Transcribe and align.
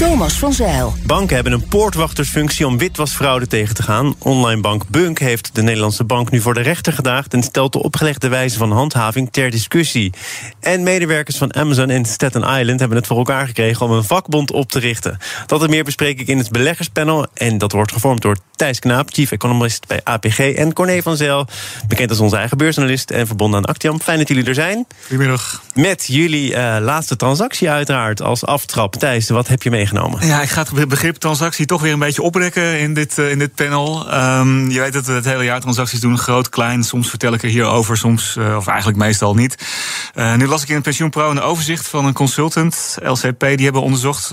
Thomas 0.00 0.38
van 0.38 0.52
Zeil. 0.52 0.94
Banken 1.06 1.34
hebben 1.34 1.52
een 1.52 1.68
poortwachtersfunctie 1.68 2.66
om 2.66 2.78
witwasfraude 2.78 3.46
tegen 3.46 3.74
te 3.74 3.82
gaan. 3.82 4.14
Online 4.18 4.60
bank 4.60 4.88
Bunk 4.88 5.18
heeft 5.18 5.54
de 5.54 5.62
Nederlandse 5.62 6.04
bank 6.04 6.30
nu 6.30 6.40
voor 6.40 6.54
de 6.54 6.60
rechter 6.60 6.92
gedaagd... 6.92 7.34
en 7.34 7.42
stelt 7.42 7.72
de 7.72 7.82
opgelegde 7.82 8.28
wijze 8.28 8.58
van 8.58 8.72
handhaving 8.72 9.28
ter 9.30 9.50
discussie. 9.50 10.12
En 10.60 10.82
medewerkers 10.82 11.36
van 11.36 11.54
Amazon 11.54 11.90
en 11.90 12.04
Staten 12.04 12.42
Island 12.42 12.80
hebben 12.80 12.98
het 12.98 13.06
voor 13.06 13.16
elkaar 13.16 13.46
gekregen... 13.46 13.86
om 13.86 13.92
een 13.92 14.04
vakbond 14.04 14.52
op 14.52 14.70
te 14.70 14.78
richten. 14.78 15.18
Dat 15.46 15.62
en 15.62 15.70
meer 15.70 15.84
bespreek 15.84 16.20
ik 16.20 16.28
in 16.28 16.38
het 16.38 16.50
beleggerspanel. 16.50 17.26
En 17.34 17.58
dat 17.58 17.72
wordt 17.72 17.92
gevormd 17.92 18.22
door 18.22 18.36
Thijs 18.56 18.78
Knaap, 18.78 19.08
chief 19.12 19.32
economist 19.32 19.86
bij 19.86 20.00
APG... 20.04 20.38
en 20.38 20.72
Corné 20.72 21.02
van 21.02 21.16
Zeil, 21.16 21.46
bekend 21.88 22.10
als 22.10 22.20
onze 22.20 22.36
eigen 22.36 22.56
beursanalist... 22.56 23.10
en 23.10 23.26
verbonden 23.26 23.58
aan 23.58 23.64
Actiam. 23.64 24.00
Fijn 24.00 24.18
dat 24.18 24.28
jullie 24.28 24.44
er 24.44 24.54
zijn. 24.54 24.86
Goedemiddag. 25.06 25.62
Met 25.74 26.04
jullie 26.06 26.50
uh, 26.50 26.76
laatste 26.80 27.16
transactie 27.16 27.70
uiteraard 27.70 28.22
als 28.22 28.44
aftrap. 28.44 28.94
Thijs, 28.94 29.28
wat 29.28 29.48
heb 29.48 29.62
je 29.62 29.70
Ja, 30.20 30.42
ik 30.42 30.48
ga 30.48 30.64
het 30.74 30.88
begrip 30.88 31.16
transactie 31.16 31.66
toch 31.66 31.80
weer 31.80 31.92
een 31.92 31.98
beetje 31.98 32.22
oprekken 32.22 32.78
in 32.78 32.94
dit, 32.94 33.18
uh, 33.18 33.30
in 33.30 33.38
dit 33.38 33.54
panel. 33.54 34.14
Um, 34.14 34.70
je 34.70 34.80
weet 34.80 34.92
dat 34.92 35.06
we 35.06 35.12
het 35.12 35.24
hele 35.24 35.44
jaar 35.44 35.60
transacties 35.60 36.00
doen, 36.00 36.18
groot, 36.18 36.48
klein. 36.48 36.84
Soms 36.84 37.08
vertel 37.08 37.32
ik 37.32 37.42
er 37.42 37.48
hierover, 37.48 37.96
soms, 37.96 38.36
uh, 38.38 38.56
of 38.56 38.66
eigenlijk 38.66 38.98
meestal 38.98 39.34
niet. 39.34 39.64
Uh, 40.14 40.34
nu 40.34 40.46
las 40.46 40.62
ik 40.62 40.68
in 40.68 40.74
het 40.74 40.82
Pensioenpro 40.82 41.30
een 41.30 41.40
overzicht 41.40 41.88
van 41.88 42.04
een 42.04 42.12
consultant, 42.12 42.96
LCP. 43.02 43.40
Die 43.40 43.64
hebben 43.64 43.82
onderzocht 43.82 44.32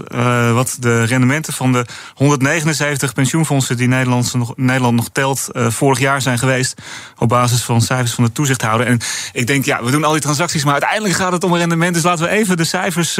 wat 0.53 0.77
de 0.79 1.03
rendementen 1.03 1.53
van 1.53 1.71
de 1.71 1.85
179 2.13 3.13
pensioenfondsen 3.13 3.77
die 3.77 3.87
Nederland 3.87 4.33
nog, 4.33 4.53
Nederland 4.55 4.95
nog 4.95 5.09
telt, 5.11 5.49
vorig 5.53 5.99
jaar 5.99 6.21
zijn 6.21 6.37
geweest. 6.37 6.81
Op 7.17 7.29
basis 7.29 7.61
van 7.61 7.81
cijfers 7.81 8.11
van 8.11 8.23
de 8.23 8.31
toezichthouder. 8.31 8.87
En 8.87 8.99
ik 9.31 9.47
denk, 9.47 9.65
ja, 9.65 9.83
we 9.83 9.91
doen 9.91 10.03
al 10.03 10.11
die 10.11 10.21
transacties, 10.21 10.63
maar 10.63 10.73
uiteindelijk 10.73 11.13
gaat 11.13 11.31
het 11.31 11.43
om 11.43 11.55
rendement. 11.55 11.93
Dus 11.93 12.03
laten 12.03 12.25
we 12.25 12.31
even 12.31 12.57
de 12.57 12.63
cijfers 12.63 13.15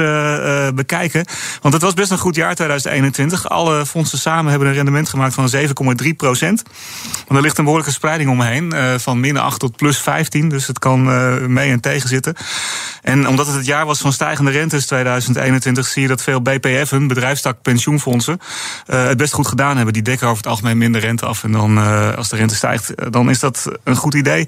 bekijken. 0.75 1.25
Want 1.61 1.73
het 1.73 1.83
was 1.83 1.93
best 1.93 2.11
een 2.11 2.17
goed 2.17 2.26
jaar 2.35 2.55
2021. 2.55 3.49
Alle 3.49 3.85
fondsen 3.85 4.17
samen 4.17 4.49
hebben 4.49 4.67
een 4.67 4.73
rendement 4.73 5.09
gemaakt 5.09 5.33
van 5.33 5.49
7,3 6.03 6.15
procent. 6.17 6.63
Er 7.27 7.41
ligt 7.41 7.57
een 7.57 7.63
behoorlijke 7.63 7.93
spreiding 7.93 8.29
omheen, 8.29 8.73
uh, 8.73 8.93
van 8.97 9.19
min 9.19 9.37
8 9.37 9.59
tot 9.59 9.75
plus 9.75 9.97
15. 9.97 10.49
Dus 10.49 10.67
het 10.67 10.79
kan 10.79 11.09
uh, 11.09 11.37
mee 11.45 11.71
en 11.71 11.79
tegen 11.79 12.09
zitten. 12.09 12.35
En 13.01 13.27
omdat 13.27 13.47
het 13.47 13.55
het 13.55 13.65
jaar 13.65 13.85
was 13.85 13.99
van 13.99 14.13
stijgende 14.13 14.51
rentes 14.51 14.85
2021, 14.85 15.87
zie 15.87 16.01
je 16.01 16.07
dat 16.07 16.23
veel 16.23 16.41
BPF'en, 16.41 17.07
bedrijfstak 17.07 17.61
pensioenfondsen, 17.61 18.39
uh, 18.87 19.03
het 19.03 19.17
best 19.17 19.33
goed 19.33 19.47
gedaan 19.47 19.75
hebben. 19.75 19.93
Die 19.93 20.03
dekken 20.03 20.27
over 20.27 20.37
het 20.37 20.51
algemeen 20.51 20.77
minder 20.77 21.01
rente 21.01 21.25
af. 21.25 21.43
En 21.43 21.51
dan, 21.51 21.77
als 22.15 22.29
de 22.29 22.35
rente 22.35 22.55
stijgt, 22.55 23.11
dan 23.11 23.29
is 23.29 23.39
dat 23.39 23.71
een 23.83 23.95
goed 23.95 24.13
idee. 24.13 24.47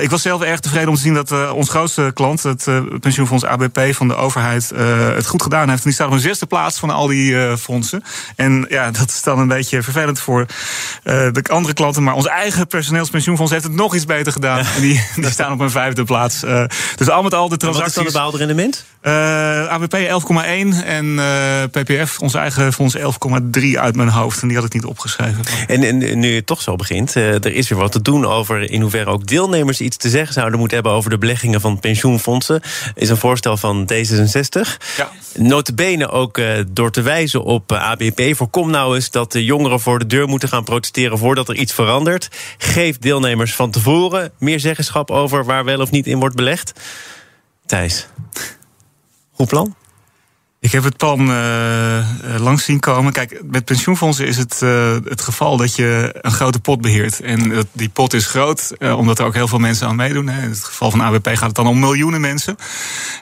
ik 0.00 0.10
was 0.10 0.22
zelf 0.22 0.42
erg 0.42 0.60
tevreden 0.60 0.88
om 0.88 0.94
te 0.94 1.00
zien 1.00 1.14
dat 1.14 1.50
ons 1.50 1.68
grootste 1.68 2.10
klant, 2.14 2.42
het 2.42 2.68
pensioenfonds 3.00 3.44
ABP 3.44 3.80
van 3.94 4.08
de 4.08 4.14
overheid, 4.14 4.72
het 5.14 5.26
goed 5.26 5.42
gedaan 5.42 5.68
heeft. 5.68 5.78
En 5.78 5.84
die 5.84 5.92
staat 5.92 6.06
op 6.06 6.12
een 6.12 6.20
zesde 6.20 6.46
plaats 6.46 6.78
van 6.78 6.85
al 6.90 7.06
die 7.06 7.32
uh, 7.32 7.56
fondsen. 7.56 8.02
En 8.36 8.66
ja, 8.68 8.90
dat 8.90 9.08
is 9.08 9.22
dan 9.22 9.38
een 9.38 9.48
beetje 9.48 9.82
vervelend 9.82 10.20
voor 10.20 10.40
uh, 10.40 10.46
de 11.32 11.44
andere 11.48 11.74
klanten. 11.74 12.02
Maar 12.02 12.14
ons 12.14 12.26
eigen 12.26 12.66
personeelspensioenfonds 12.66 13.52
heeft 13.52 13.64
het 13.64 13.72
nog 13.72 13.94
iets 13.94 14.04
beter 14.04 14.32
gedaan. 14.32 14.58
Ja. 14.58 14.74
En 14.74 14.80
die, 14.80 15.04
die 15.14 15.30
staan 15.30 15.52
op 15.52 15.60
een 15.60 15.70
vijfde 15.70 16.04
plaats. 16.04 16.44
Uh, 16.44 16.64
dus 16.96 17.10
al 17.10 17.22
met 17.22 17.34
al 17.34 17.48
de 17.48 17.56
transacties. 17.56 17.96
Wat 17.96 18.06
is 18.06 18.12
dan 18.12 18.26
het 18.26 18.34
rendement? 18.34 18.84
ABP 19.68 19.96
11,1 19.96 20.84
en 20.84 21.20
PPF, 21.70 22.20
ons 22.20 22.34
eigen 22.34 22.72
fonds 22.72 22.96
11,3 22.96 23.02
uit 23.74 23.96
mijn 23.96 24.08
hoofd. 24.08 24.42
En 24.42 24.48
die 24.48 24.56
had 24.56 24.66
ik 24.66 24.72
niet 24.72 24.84
opgeschreven. 24.84 25.44
En, 25.66 25.82
en 25.82 26.18
nu 26.18 26.28
je 26.28 26.44
toch 26.44 26.62
zo 26.62 26.76
begint, 26.76 27.14
er 27.14 27.54
is 27.54 27.68
weer 27.68 27.78
wat 27.78 27.92
te 27.92 28.02
doen 28.02 28.26
over 28.26 28.70
in 28.70 28.80
hoeverre 28.80 29.10
ook 29.10 29.26
deelnemers 29.26 29.80
iets 29.80 29.96
te 29.96 30.08
zeggen 30.08 30.34
zouden 30.34 30.58
moeten 30.58 30.76
hebben 30.76 30.94
over 30.94 31.10
de 31.10 31.18
beleggingen 31.18 31.60
van 31.60 31.80
pensioenfondsen. 31.80 32.60
Is 32.94 33.08
een 33.08 33.16
voorstel 33.16 33.56
van 33.56 33.90
D66. 33.92 34.76
Ja. 34.96 35.10
Notabene 35.34 36.08
ook 36.08 36.40
door 36.68 36.90
te 36.90 37.02
wijzen 37.02 37.42
op 37.42 37.72
ABP. 37.72 38.36
Voorkom 38.36 38.70
nou 38.70 38.94
eens 38.94 39.10
dat 39.10 39.32
de 39.32 39.44
jongeren 39.44 39.80
voor 39.80 39.98
de 39.98 40.06
deur 40.06 40.28
moeten 40.28 40.48
gaan 40.48 40.64
protesteren 40.64 41.18
voordat 41.18 41.48
er 41.48 41.56
iets 41.56 41.72
verandert. 41.72 42.28
Geef 42.58 42.98
deelnemers 42.98 43.54
van 43.54 43.70
tevoren 43.70 44.32
meer 44.38 44.60
zeggenschap 44.60 45.10
over 45.10 45.44
waar 45.44 45.64
wel 45.64 45.80
of 45.80 45.90
niet 45.90 46.06
in 46.06 46.18
wordt 46.18 46.36
belegd. 46.36 46.72
Thijs, 47.66 48.06
goed 49.32 49.48
plan? 49.48 49.74
Ik 50.66 50.72
heb 50.72 50.84
het 50.84 50.96
plan 50.96 51.30
uh, 51.30 52.04
langs 52.38 52.64
zien 52.64 52.80
komen. 52.80 53.12
Kijk, 53.12 53.42
met 53.50 53.64
pensioenfondsen 53.64 54.26
is 54.26 54.36
het 54.36 54.60
uh, 54.62 54.96
het 55.04 55.20
geval 55.20 55.56
dat 55.56 55.76
je 55.76 56.14
een 56.20 56.32
grote 56.32 56.60
pot 56.60 56.80
beheert. 56.80 57.20
En 57.20 57.66
die 57.72 57.88
pot 57.88 58.12
is 58.12 58.26
groot, 58.26 58.72
omdat 58.80 59.18
er 59.18 59.24
ook 59.24 59.34
heel 59.34 59.48
veel 59.48 59.58
mensen 59.58 59.86
aan 59.86 59.96
meedoen. 59.96 60.28
Hè. 60.28 60.42
In 60.42 60.48
het 60.48 60.64
geval 60.64 60.90
van 60.90 61.00
ABP 61.00 61.26
gaat 61.26 61.46
het 61.46 61.54
dan 61.54 61.66
om 61.66 61.78
miljoenen 61.78 62.20
mensen. 62.20 62.56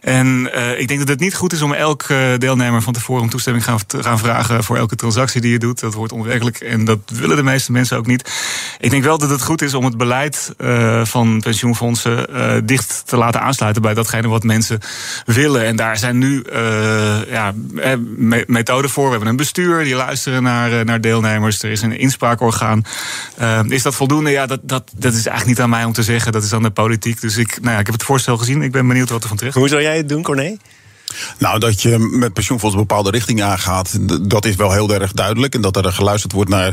En 0.01 0.51
ik 0.79 0.89
denk 0.89 1.01
dat 1.01 1.09
het 1.09 1.21
niet 1.21 1.35
goed 1.35 1.53
is 1.53 1.63
om 1.63 1.73
elk 1.73 2.07
deelnemer 2.39 2.83
van 2.83 2.93
tevoren 2.93 3.23
om 3.23 3.29
toestemming 3.29 3.65
gaan, 3.65 3.79
te 3.87 4.03
gaan 4.03 4.19
vragen 4.19 4.65
voor 4.65 4.77
elke 4.77 4.97
transactie 4.97 5.41
die 5.41 5.53
je 5.53 5.59
doet. 5.59 5.81
Dat 5.81 5.95
wordt 5.95 6.13
onwerkelijk 6.13 6.61
en 6.61 6.85
dat 6.85 6.99
willen 7.13 7.37
de 7.37 7.43
meeste 7.43 7.73
mensen 7.73 7.97
ook 7.97 8.07
niet. 8.07 8.33
Ik 8.79 8.91
denk 8.91 9.05
wel 9.05 9.19
dat 9.19 9.31
het 9.31 9.43
goed 9.43 9.63
is 9.63 9.75
om 9.75 9.85
het 9.85 9.97
beleid 9.97 10.55
van 11.03 11.41
pensioenfondsen 11.41 12.27
dicht 12.67 13.03
te 13.07 13.17
laten 13.17 13.41
aansluiten 13.41 13.83
bij 13.83 13.95
datgene 13.95 14.29
wat 14.29 14.43
mensen 14.43 14.81
willen. 15.25 15.65
En 15.65 15.77
daar 15.77 15.97
zijn 15.97 16.19
nu 16.19 16.43
ja, 17.35 17.53
methode 18.47 18.89
voor. 18.89 19.05
We 19.05 19.11
hebben 19.11 19.29
een 19.29 19.37
bestuur, 19.37 19.85
die 19.85 19.95
luisteren 19.95 20.43
naar, 20.43 20.85
naar 20.85 21.01
deelnemers. 21.01 21.63
Er 21.63 21.71
is 21.71 21.83
een 21.83 21.99
inspraakorgaan. 21.99 22.83
Uh, 23.41 23.61
is 23.69 23.83
dat 23.83 23.95
voldoende? 23.95 24.31
Ja, 24.31 24.47
dat, 24.47 24.61
dat, 24.63 24.91
dat 24.97 25.13
is 25.13 25.27
eigenlijk 25.27 25.47
niet 25.47 25.61
aan 25.61 25.71
mij 25.71 25.85
om 25.85 25.93
te 25.93 26.03
zeggen. 26.03 26.33
Dat 26.33 26.43
is 26.43 26.53
aan 26.53 26.63
de 26.63 26.71
politiek. 26.71 27.21
Dus 27.21 27.37
ik, 27.37 27.59
nou 27.61 27.73
ja, 27.73 27.79
ik 27.79 27.87
heb 27.87 27.95
het 27.95 28.05
voorstel 28.05 28.37
gezien. 28.37 28.63
Ik 28.63 28.73
ben 28.73 28.89
benieuwd 28.89 29.11
wat 29.11 29.23
er 29.23 29.29
van 29.29 29.37
terecht 29.37 29.57
Hoe 29.57 29.69
zou 29.69 29.83
jij 29.83 29.97
het 29.97 30.09
doen, 30.09 30.23
Corné? 30.23 30.57
Nou, 31.39 31.59
dat 31.59 31.83
je 31.83 31.99
met 31.99 32.33
pensioenfonds 32.33 32.75
een 32.75 32.81
bepaalde 32.81 33.11
richting 33.11 33.43
aangaat, 33.43 33.99
dat 34.29 34.45
is 34.45 34.57
wel 34.57 34.73
heel 34.73 34.95
erg 34.95 35.13
duidelijk. 35.13 35.55
En 35.55 35.61
dat 35.61 35.77
er 35.77 35.93
geluisterd 35.93 36.33
wordt 36.33 36.51
naar 36.51 36.73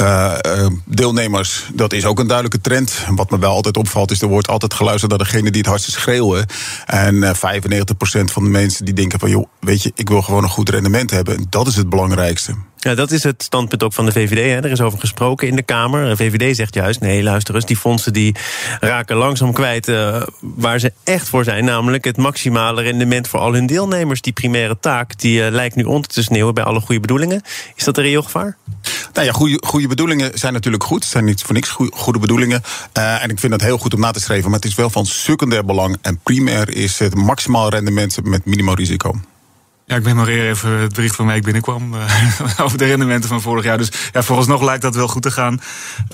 uh, 0.00 0.66
deelnemers, 0.84 1.70
dat 1.74 1.92
is 1.92 2.04
ook 2.04 2.18
een 2.18 2.26
duidelijke 2.26 2.60
trend. 2.60 3.04
Wat 3.14 3.30
me 3.30 3.38
wel 3.38 3.52
altijd 3.52 3.76
opvalt, 3.76 4.10
is 4.10 4.22
er 4.22 4.28
wordt 4.28 4.48
altijd 4.48 4.74
geluisterd 4.74 5.10
naar 5.10 5.20
degene 5.20 5.50
die 5.50 5.60
het 5.60 5.70
hardst 5.70 5.90
schreeuwen. 5.90 6.46
En 6.86 7.14
uh, 7.14 7.30
95% 7.30 7.34
van 8.24 8.44
de 8.44 8.50
mensen 8.50 8.84
die 8.84 8.94
denken 8.94 9.18
van, 9.18 9.30
joh, 9.30 9.46
weet 9.60 9.82
je, 9.82 9.92
ik 9.94 10.08
wil 10.08 10.22
gewoon 10.22 10.42
een 10.42 10.48
goed 10.48 10.68
rendement 10.68 11.10
hebben. 11.10 11.36
En 11.36 11.46
dat 11.48 11.66
is 11.66 11.76
het 11.76 11.88
belangrijkste. 11.88 12.54
Ja, 12.82 12.94
dat 12.94 13.10
is 13.10 13.22
het 13.22 13.42
standpunt 13.42 13.82
ook 13.82 13.92
van 13.92 14.04
de 14.04 14.12
VVD. 14.12 14.50
Hè. 14.50 14.56
Er 14.56 14.70
is 14.70 14.80
over 14.80 14.98
gesproken 14.98 15.48
in 15.48 15.56
de 15.56 15.62
Kamer. 15.62 16.08
De 16.08 16.16
VVD 16.16 16.56
zegt 16.56 16.74
juist, 16.74 17.00
nee, 17.00 17.22
luister 17.22 17.54
eens, 17.54 17.64
die 17.64 17.76
fondsen 17.76 18.12
die 18.12 18.34
raken 18.80 19.16
langzaam 19.16 19.52
kwijt 19.52 19.88
uh, 19.88 20.22
waar 20.40 20.78
ze 20.78 20.92
echt 21.04 21.28
voor 21.28 21.44
zijn. 21.44 21.64
Namelijk 21.64 22.04
het 22.04 22.16
maximale 22.16 22.82
rendement 22.82 23.28
voor 23.28 23.40
al 23.40 23.52
hun 23.52 23.66
deelnemers. 23.66 24.20
Die 24.20 24.32
primaire 24.32 24.78
taak, 24.80 25.18
die 25.18 25.40
uh, 25.40 25.50
lijkt 25.50 25.76
nu 25.76 25.82
onder 25.82 26.10
te 26.10 26.22
sneeuwen 26.22 26.54
bij 26.54 26.64
alle 26.64 26.80
goede 26.80 27.00
bedoelingen. 27.00 27.42
Is 27.74 27.84
dat 27.84 27.96
een 27.96 28.02
reëel 28.02 28.22
gevaar? 28.22 28.56
Nou 29.12 29.26
ja, 29.26 29.32
goede, 29.32 29.62
goede 29.66 29.88
bedoelingen 29.88 30.38
zijn 30.38 30.52
natuurlijk 30.52 30.84
goed. 30.84 31.02
Het 31.02 31.12
zijn 31.12 31.24
niet 31.24 31.42
voor 31.42 31.54
niks 31.54 31.68
goede, 31.90 32.18
bedoelingen. 32.18 32.62
Uh, 32.98 33.22
en 33.22 33.30
ik 33.30 33.38
vind 33.38 33.52
dat 33.52 33.60
heel 33.60 33.78
goed 33.78 33.94
om 33.94 34.00
na 34.00 34.10
te 34.10 34.20
schrijven. 34.20 34.50
Maar 34.50 34.60
het 34.60 34.68
is 34.68 34.74
wel 34.74 34.90
van 34.90 35.06
secundair 35.06 35.64
belang. 35.64 35.96
En 36.02 36.18
primair 36.22 36.70
is 36.76 36.98
het 36.98 37.14
maximaal 37.14 37.68
rendement 37.68 38.24
met 38.24 38.44
minimaal 38.44 38.74
risico. 38.74 39.20
Ja, 39.90 39.96
ik 39.96 40.04
memoreer 40.04 40.48
even 40.48 40.70
het 40.70 40.94
bericht 40.94 41.18
mij 41.18 41.36
ik 41.36 41.42
binnenkwam 41.42 41.94
uh, 41.94 42.00
over 42.64 42.78
de 42.78 42.84
rendementen 42.84 43.28
van 43.28 43.40
vorig 43.40 43.64
jaar. 43.64 43.78
Dus 43.78 43.92
ja, 44.12 44.22
vooralsnog 44.22 44.62
lijkt 44.62 44.82
dat 44.82 44.94
wel 44.94 45.08
goed 45.08 45.22
te 45.22 45.30
gaan. 45.30 45.60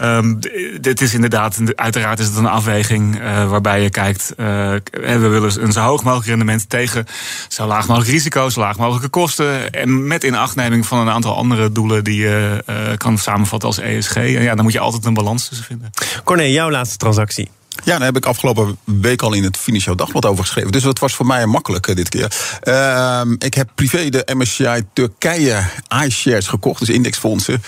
Um, 0.03 0.41
dit 0.81 1.01
is 1.01 1.15
inderdaad, 1.15 1.61
uiteraard 1.75 2.19
is 2.19 2.27
het 2.27 2.37
een 2.37 2.47
afweging 2.47 3.21
uh, 3.21 3.51
waarbij 3.51 3.83
je 3.83 3.91
kijkt. 3.91 4.33
Uh, 4.37 4.47
we 4.93 5.29
willen 5.29 5.63
een 5.63 5.73
zo 5.73 5.81
hoog 5.81 6.03
mogelijk 6.03 6.29
rendement 6.29 6.69
tegen 6.69 7.07
zo 7.49 7.67
laag 7.67 7.87
mogelijk 7.87 8.11
risico, 8.11 8.49
zo 8.49 8.61
laag 8.61 8.77
mogelijke 8.77 9.09
kosten. 9.09 9.71
En 9.73 10.07
met 10.07 10.25
inachtneming 10.25 10.87
van 10.87 10.99
een 10.99 11.11
aantal 11.11 11.37
andere 11.37 11.73
doelen 11.73 12.05
die 12.05 12.21
je 12.21 12.65
kan 12.97 13.19
samenvatten 13.19 13.69
als 13.69 13.79
ESG. 13.79 14.17
En 14.17 14.43
ja, 14.43 14.55
dan 14.55 14.65
moet 14.65 14.73
je 14.73 14.79
altijd 14.79 15.05
een 15.05 15.15
balans 15.15 15.49
tussen 15.49 15.67
vinden. 15.67 15.91
Corné, 16.25 16.43
jouw 16.43 16.71
laatste 16.71 16.97
transactie. 16.97 17.51
Ja, 17.85 17.97
daar 17.97 18.07
heb 18.07 18.17
ik 18.17 18.27
afgelopen 18.27 18.79
week 18.85 19.23
al 19.23 19.33
in 19.33 19.43
het 19.43 19.57
Financieel 19.57 19.97
Dagblad 19.97 20.27
over 20.27 20.45
geschreven. 20.45 20.73
Dus 20.73 20.83
dat 20.83 20.99
was 20.99 21.15
voor 21.15 21.27
mij 21.27 21.47
makkelijk 21.47 21.97
dit 21.97 22.09
keer. 22.09 22.37
Uh, 22.65 23.21
ik 23.39 23.55
heb 23.55 23.71
privé 23.75 24.09
de 24.09 24.29
MSCI 24.35 24.87
Turkije 24.93 25.65
iShares 26.05 26.47
gekocht, 26.47 26.79
dus 26.79 26.89
indexfondsen. 26.89 27.63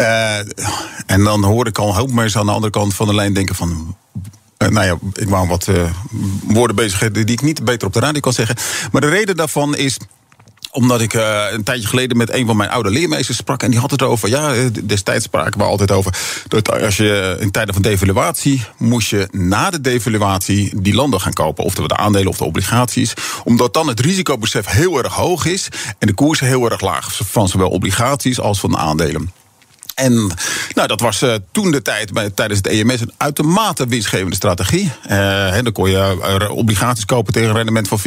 Uh, 0.00 0.38
en 1.06 1.24
dan 1.24 1.44
hoor 1.44 1.66
ik 1.66 1.78
al 1.78 1.96
hoop 1.96 2.12
mensen 2.12 2.40
aan 2.40 2.46
de 2.46 2.52
andere 2.52 2.72
kant 2.72 2.94
van 2.94 3.06
de 3.06 3.14
lijn 3.14 3.32
denken 3.32 3.54
van 3.54 3.96
Uh, 4.58 4.68
nou 4.68 4.86
ja, 4.86 4.98
ik 5.22 5.28
wou 5.28 5.48
wat 5.48 5.68
woorden 6.42 6.76
bezig 6.76 7.10
die 7.10 7.24
ik 7.24 7.42
niet 7.42 7.64
beter 7.64 7.86
op 7.86 7.92
de 7.92 8.00
radio 8.00 8.20
kan 8.20 8.32
zeggen. 8.32 8.56
Maar 8.92 9.00
de 9.00 9.08
reden 9.08 9.36
daarvan 9.36 9.76
is 9.76 9.98
omdat 10.76 11.00
ik 11.00 11.14
uh, 11.14 11.44
een 11.50 11.62
tijdje 11.62 11.88
geleden 11.88 12.16
met 12.16 12.32
een 12.32 12.46
van 12.46 12.56
mijn 12.56 12.70
oude 12.70 12.90
leermeesters 12.90 13.36
sprak. 13.36 13.62
En 13.62 13.70
die 13.70 13.80
had 13.80 13.90
het 13.90 14.02
over. 14.02 14.28
Ja, 14.28 14.70
destijds 14.84 15.24
spraken 15.24 15.58
we 15.58 15.64
altijd 15.66 15.90
over. 15.90 16.18
Dat 16.48 16.82
als 16.82 16.96
je 16.96 17.36
in 17.40 17.50
tijden 17.50 17.74
van 17.74 17.82
devaluatie. 17.82 18.64
moest 18.78 19.08
je 19.08 19.28
na 19.30 19.70
de 19.70 19.80
devaluatie 19.80 20.80
die 20.80 20.94
landen 20.94 21.20
gaan 21.20 21.32
kopen. 21.32 21.64
Oftewel 21.64 21.88
de 21.88 21.96
aandelen 21.96 22.28
of 22.28 22.38
de 22.38 22.44
obligaties. 22.44 23.14
Omdat 23.44 23.74
dan 23.74 23.88
het 23.88 24.00
risicobesef 24.00 24.66
heel 24.66 24.98
erg 24.98 25.12
hoog 25.12 25.46
is. 25.46 25.68
En 25.98 26.06
de 26.06 26.14
koersen 26.14 26.46
heel 26.46 26.70
erg 26.70 26.80
laag. 26.80 27.20
Van 27.24 27.48
zowel 27.48 27.70
obligaties 27.70 28.40
als 28.40 28.60
van 28.60 28.76
aandelen. 28.76 29.30
En 29.96 30.30
nou, 30.74 30.88
dat 30.88 31.00
was 31.00 31.22
uh, 31.22 31.34
toen 31.52 31.70
de 31.70 31.82
tijd 31.82 32.12
bij, 32.12 32.30
tijdens 32.30 32.58
het 32.58 32.66
EMS 32.66 33.00
een 33.00 33.12
uitermate 33.16 33.86
winstgevende 33.86 34.36
strategie. 34.36 34.92
Uh, 35.10 35.54
dan 35.62 35.72
kon 35.72 35.90
je 35.90 36.38
uh, 36.40 36.50
obligaties 36.50 37.04
kopen 37.04 37.32
tegen 37.32 37.48
een 37.48 37.54
rendement 37.54 37.88
van 37.88 37.98
14%. 37.98 38.02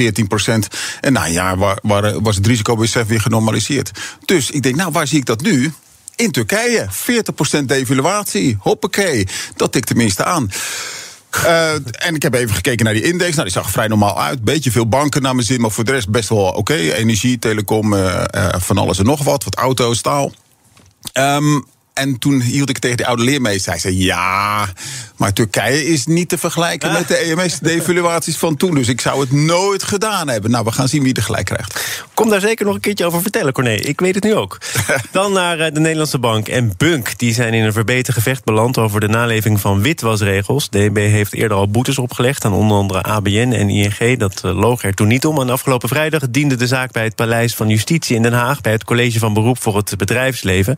En 1.01 1.13
na 1.13 1.25
een 1.25 1.31
jaar 1.31 1.57
waar, 1.81 2.21
was 2.21 2.35
het 2.35 2.47
risicobesef 2.47 3.07
weer 3.07 3.21
genormaliseerd. 3.21 3.91
Dus 4.25 4.51
ik 4.51 4.63
denk, 4.63 4.75
nou, 4.75 4.91
waar 4.91 5.07
zie 5.07 5.17
ik 5.17 5.25
dat 5.25 5.41
nu? 5.41 5.73
In 6.15 6.31
Turkije, 6.31 6.87
40% 7.61 7.65
devaluatie. 7.65 8.57
Hoppakee, 8.59 9.27
dat 9.55 9.71
tikt 9.71 9.87
tenminste 9.87 10.23
aan. 10.23 10.51
En 11.91 12.15
ik 12.15 12.21
heb 12.21 12.33
even 12.33 12.55
gekeken 12.55 12.85
naar 12.85 12.93
die 12.93 13.03
index. 13.03 13.31
Nou, 13.31 13.43
die 13.43 13.53
zag 13.61 13.71
vrij 13.71 13.87
normaal 13.87 14.21
uit. 14.21 14.43
Beetje 14.43 14.71
veel 14.71 14.87
banken 14.87 15.21
naar 15.21 15.35
mijn 15.35 15.47
zin, 15.47 15.61
maar 15.61 15.71
voor 15.71 15.83
de 15.83 15.91
rest 15.91 16.09
best 16.09 16.29
wel 16.29 16.39
oké. 16.39 16.73
Energie, 16.73 17.39
telecom, 17.39 17.95
van 18.57 18.77
alles 18.77 18.99
en 18.99 19.05
nog 19.05 19.23
wat. 19.23 19.43
Wat 19.43 19.55
auto's, 19.55 19.97
staal. 19.97 20.31
Um, 21.13 21.65
en 21.99 22.19
toen 22.19 22.41
hield 22.41 22.69
ik 22.69 22.77
tegen 22.77 22.97
die 22.97 23.07
oude 23.07 23.23
leermeester. 23.23 23.71
Hij 23.71 23.81
zei: 23.81 24.03
Ja, 24.03 24.69
maar 25.15 25.33
Turkije 25.33 25.85
is 25.85 26.05
niet 26.05 26.29
te 26.29 26.37
vergelijken 26.37 26.91
met 26.91 27.07
de 27.07 27.15
EMS-devaluaties 27.15 28.37
van 28.37 28.57
toen. 28.57 28.75
Dus 28.75 28.87
ik 28.87 29.01
zou 29.01 29.19
het 29.19 29.31
nooit 29.31 29.83
gedaan 29.83 30.27
hebben. 30.27 30.51
Nou, 30.51 30.65
we 30.65 30.71
gaan 30.71 30.87
zien 30.87 31.03
wie 31.03 31.13
er 31.13 31.23
gelijk 31.23 31.45
krijgt. 31.45 32.05
Kom 32.13 32.29
daar 32.29 32.41
zeker 32.41 32.65
nog 32.65 32.75
een 32.75 32.81
keertje 32.81 33.05
over 33.05 33.21
vertellen, 33.21 33.53
Corné. 33.53 33.73
Ik 33.73 33.99
weet 33.99 34.15
het 34.15 34.23
nu 34.23 34.35
ook. 34.35 34.57
Dan 35.11 35.33
naar 35.33 35.59
eh, 35.59 35.73
de 35.73 35.79
Nederlandse 35.79 36.19
Bank 36.19 36.47
en 36.47 36.73
Bunk. 36.77 37.17
Die 37.17 37.33
zijn 37.33 37.53
in 37.53 37.63
een 37.63 37.73
verbeterd 37.73 38.15
gevecht 38.15 38.43
beland 38.43 38.77
over 38.77 38.99
de 38.99 39.07
naleving 39.07 39.59
van 39.59 39.81
witwasregels. 39.81 40.69
DNB 40.69 40.97
heeft 40.97 41.33
eerder 41.33 41.57
al 41.57 41.69
boetes 41.69 41.97
opgelegd 41.97 42.45
aan 42.45 42.53
onder 42.53 42.77
andere 42.77 43.01
ABN 43.01 43.51
en 43.51 43.69
ING. 43.69 44.17
Dat 44.17 44.41
eh, 44.43 44.59
loog 44.59 44.83
er 44.83 44.93
toen 44.93 45.07
niet 45.07 45.25
om. 45.25 45.41
En 45.41 45.49
afgelopen 45.49 45.89
vrijdag 45.89 46.29
diende 46.29 46.55
de 46.55 46.67
zaak 46.67 46.91
bij 46.91 47.03
het 47.03 47.15
Paleis 47.15 47.55
van 47.55 47.69
Justitie 47.69 48.15
in 48.15 48.21
Den 48.21 48.33
Haag... 48.33 48.61
bij 48.61 48.71
het 48.71 48.83
College 48.83 49.19
van 49.19 49.33
Beroep 49.33 49.61
voor 49.61 49.75
het 49.75 49.97
Bedrijfsleven. 49.97 50.77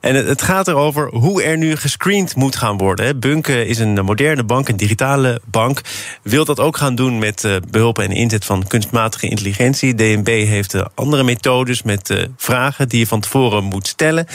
En 0.00 0.14
het 0.14 0.42
gaat 0.42 0.57
erover 0.66 1.08
hoe 1.08 1.42
er 1.42 1.56
nu 1.56 1.76
gescreend 1.76 2.36
moet 2.36 2.56
gaan 2.56 2.76
worden. 2.76 3.20
Bunk 3.20 3.46
is 3.46 3.78
een 3.78 4.04
moderne 4.04 4.44
bank, 4.44 4.68
een 4.68 4.76
digitale 4.76 5.40
bank. 5.50 5.80
Wil 6.22 6.44
dat 6.44 6.60
ook 6.60 6.76
gaan 6.76 6.94
doen 6.94 7.18
met 7.18 7.44
uh, 7.44 7.56
behulp 7.70 7.98
en 7.98 8.10
inzet 8.10 8.44
van 8.44 8.66
kunstmatige 8.66 9.28
intelligentie. 9.28 9.94
DNB 9.94 10.26
heeft 10.26 10.74
uh, 10.74 10.84
andere 10.94 11.22
methodes 11.22 11.82
met 11.82 12.10
uh, 12.10 12.24
vragen 12.36 12.88
die 12.88 12.98
je 12.98 13.06
van 13.06 13.20
tevoren 13.20 13.64
moet 13.64 13.86
stellen. 13.86 14.26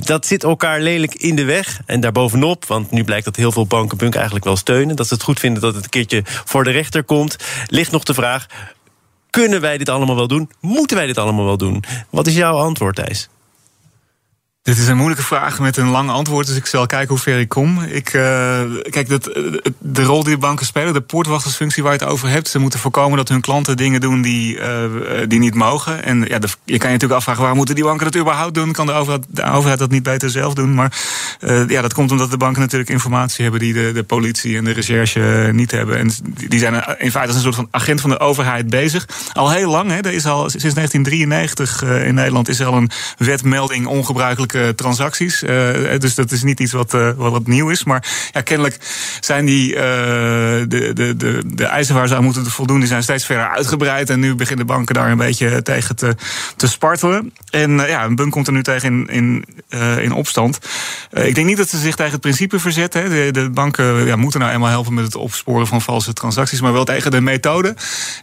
dat 0.00 0.26
zit 0.26 0.44
elkaar 0.44 0.80
lelijk 0.80 1.14
in 1.14 1.36
de 1.36 1.44
weg. 1.44 1.80
En 1.86 2.00
daarbovenop, 2.00 2.64
want 2.64 2.90
nu 2.90 3.04
blijkt 3.04 3.24
dat 3.24 3.36
heel 3.36 3.52
veel 3.52 3.66
banken 3.66 3.98
Bunk 3.98 4.14
eigenlijk 4.14 4.44
wel 4.44 4.56
steunen. 4.56 4.96
Dat 4.96 5.08
ze 5.08 5.14
het 5.14 5.22
goed 5.22 5.40
vinden 5.40 5.62
dat 5.62 5.74
het 5.74 5.84
een 5.84 5.90
keertje 5.90 6.22
voor 6.24 6.64
de 6.64 6.70
rechter 6.70 7.04
komt. 7.04 7.36
Ligt 7.66 7.92
nog 7.92 8.04
de 8.04 8.14
vraag. 8.14 8.46
Kunnen 9.30 9.60
wij 9.60 9.78
dit 9.78 9.88
allemaal 9.88 10.16
wel 10.16 10.28
doen? 10.28 10.50
Moeten 10.60 10.96
wij 10.96 11.06
dit 11.06 11.18
allemaal 11.18 11.44
wel 11.44 11.56
doen? 11.56 11.84
Wat 12.10 12.26
is 12.26 12.34
jouw 12.34 12.56
antwoord, 12.56 12.96
Thijs? 12.96 13.28
Dit 14.62 14.78
is 14.78 14.88
een 14.88 14.96
moeilijke 14.96 15.24
vraag 15.24 15.58
met 15.58 15.76
een 15.76 15.88
lang 15.88 16.10
antwoord, 16.10 16.46
dus 16.46 16.56
ik 16.56 16.66
zal 16.66 16.86
kijken 16.86 17.08
hoe 17.08 17.18
ver 17.18 17.38
ik 17.38 17.48
kom. 17.48 17.82
Ik, 17.82 18.12
uh, 18.12 18.22
kijk, 18.90 19.08
dat, 19.08 19.24
de 19.78 20.02
rol 20.02 20.22
die 20.22 20.34
de 20.34 20.40
banken 20.40 20.66
spelen, 20.66 20.92
de 20.92 21.00
poortwachtersfunctie 21.00 21.82
waar 21.82 21.92
je 21.92 21.98
het 21.98 22.08
over 22.08 22.28
hebt, 22.28 22.48
ze 22.48 22.58
moeten 22.58 22.80
voorkomen 22.80 23.16
dat 23.16 23.28
hun 23.28 23.40
klanten 23.40 23.76
dingen 23.76 24.00
doen 24.00 24.22
die, 24.22 24.56
uh, 24.56 24.64
die 25.28 25.38
niet 25.38 25.54
mogen. 25.54 26.04
En 26.04 26.18
ja, 26.18 26.38
je 26.64 26.78
kan 26.78 26.88
je 26.88 26.94
natuurlijk 26.94 27.12
afvragen, 27.12 27.38
waarom 27.40 27.56
moeten 27.56 27.74
die 27.74 27.84
banken 27.84 28.10
dat 28.10 28.20
überhaupt 28.20 28.54
doen? 28.54 28.72
Kan 28.72 28.86
de 28.86 28.92
overheid, 28.92 29.42
overheid 29.42 29.78
dat 29.78 29.90
niet 29.90 30.02
beter 30.02 30.30
zelf 30.30 30.54
doen? 30.54 30.74
Maar 30.74 30.92
ja, 31.68 31.82
dat 31.82 31.92
komt 31.94 32.10
omdat 32.10 32.30
de 32.30 32.36
banken 32.36 32.60
natuurlijk 32.60 32.90
informatie 32.90 33.42
hebben 33.42 33.60
die 33.60 33.72
de, 33.72 33.92
de 33.92 34.04
politie 34.04 34.56
en 34.56 34.64
de 34.64 34.72
recherche 34.72 35.50
niet 35.52 35.70
hebben. 35.70 35.96
En 35.98 36.10
die 36.48 36.58
zijn 36.58 36.74
in 36.98 37.10
feite 37.10 37.28
als 37.28 37.36
een 37.36 37.42
soort 37.42 37.54
van 37.54 37.68
agent 37.70 38.00
van 38.00 38.10
de 38.10 38.18
overheid 38.18 38.70
bezig. 38.70 39.08
Al 39.32 39.50
heel 39.50 39.70
lang, 39.70 39.90
hè, 39.90 39.96
er 39.96 40.12
is 40.12 40.26
al 40.26 40.50
sinds 40.50 40.74
1993 40.74 41.82
in 41.82 42.14
Nederland 42.14 42.48
is 42.48 42.60
er 42.60 42.66
al 42.66 42.76
een 42.76 42.90
wetmelding 43.18 43.86
ongebruikelijk 44.60 44.76
transacties. 44.76 45.42
Uh, 45.42 45.98
dus 45.98 46.14
dat 46.14 46.30
is 46.30 46.42
niet 46.42 46.60
iets 46.60 46.72
wat, 46.72 46.94
uh, 46.94 47.10
wat, 47.16 47.46
nieuw 47.46 47.68
is. 47.68 47.84
Maar 47.84 48.30
ja, 48.32 48.40
kennelijk 48.40 48.76
zijn 49.20 49.44
die, 49.44 49.74
de, 49.74 50.90
de, 50.94 51.16
de, 51.16 51.42
de 51.46 51.64
eisen 51.64 51.94
waar 51.94 52.08
ze 52.08 52.16
aan 52.16 52.24
moeten 52.24 52.46
voldoen, 52.46 52.78
die 52.78 52.88
zijn 52.88 53.02
steeds 53.02 53.26
verder 53.26 53.48
uitgebreid. 53.48 54.10
En 54.10 54.20
nu 54.20 54.34
beginnen 54.34 54.66
banken 54.66 54.94
daar 54.94 55.10
een 55.10 55.16
beetje 55.16 55.62
tegen 55.62 55.96
te, 55.96 56.16
te 56.56 56.68
spartelen. 56.68 57.32
En 57.50 57.70
ja, 57.76 58.04
een 58.04 58.16
bunk 58.16 58.32
komt 58.32 58.46
er 58.46 58.52
nu 58.52 58.62
tegen 58.62 59.08
in, 59.08 59.44
in, 59.70 59.78
in 60.02 60.12
opstand. 60.12 60.58
ik 61.10 61.34
denk 61.34 61.46
niet 61.46 61.56
dat 61.56 61.68
ze 61.68 61.78
zich 61.78 61.96
tegen 61.96 62.12
het 62.12 62.20
principe 62.20 62.58
verzetten. 62.58 63.10
De, 63.10 63.28
de 63.32 63.50
banken 63.50 64.06
ja, 64.06 64.16
moeten 64.16 64.40
nou 64.40 64.52
eenmaal 64.52 64.68
helpen 64.68 64.94
met 64.94 65.04
het 65.04 65.14
opsporen 65.14 65.66
van 65.66 65.82
valse 65.82 66.12
transacties, 66.12 66.60
maar 66.60 66.72
wel 66.72 66.84
tegen 66.84 67.10
de 67.10 67.20
methode. 67.20 67.74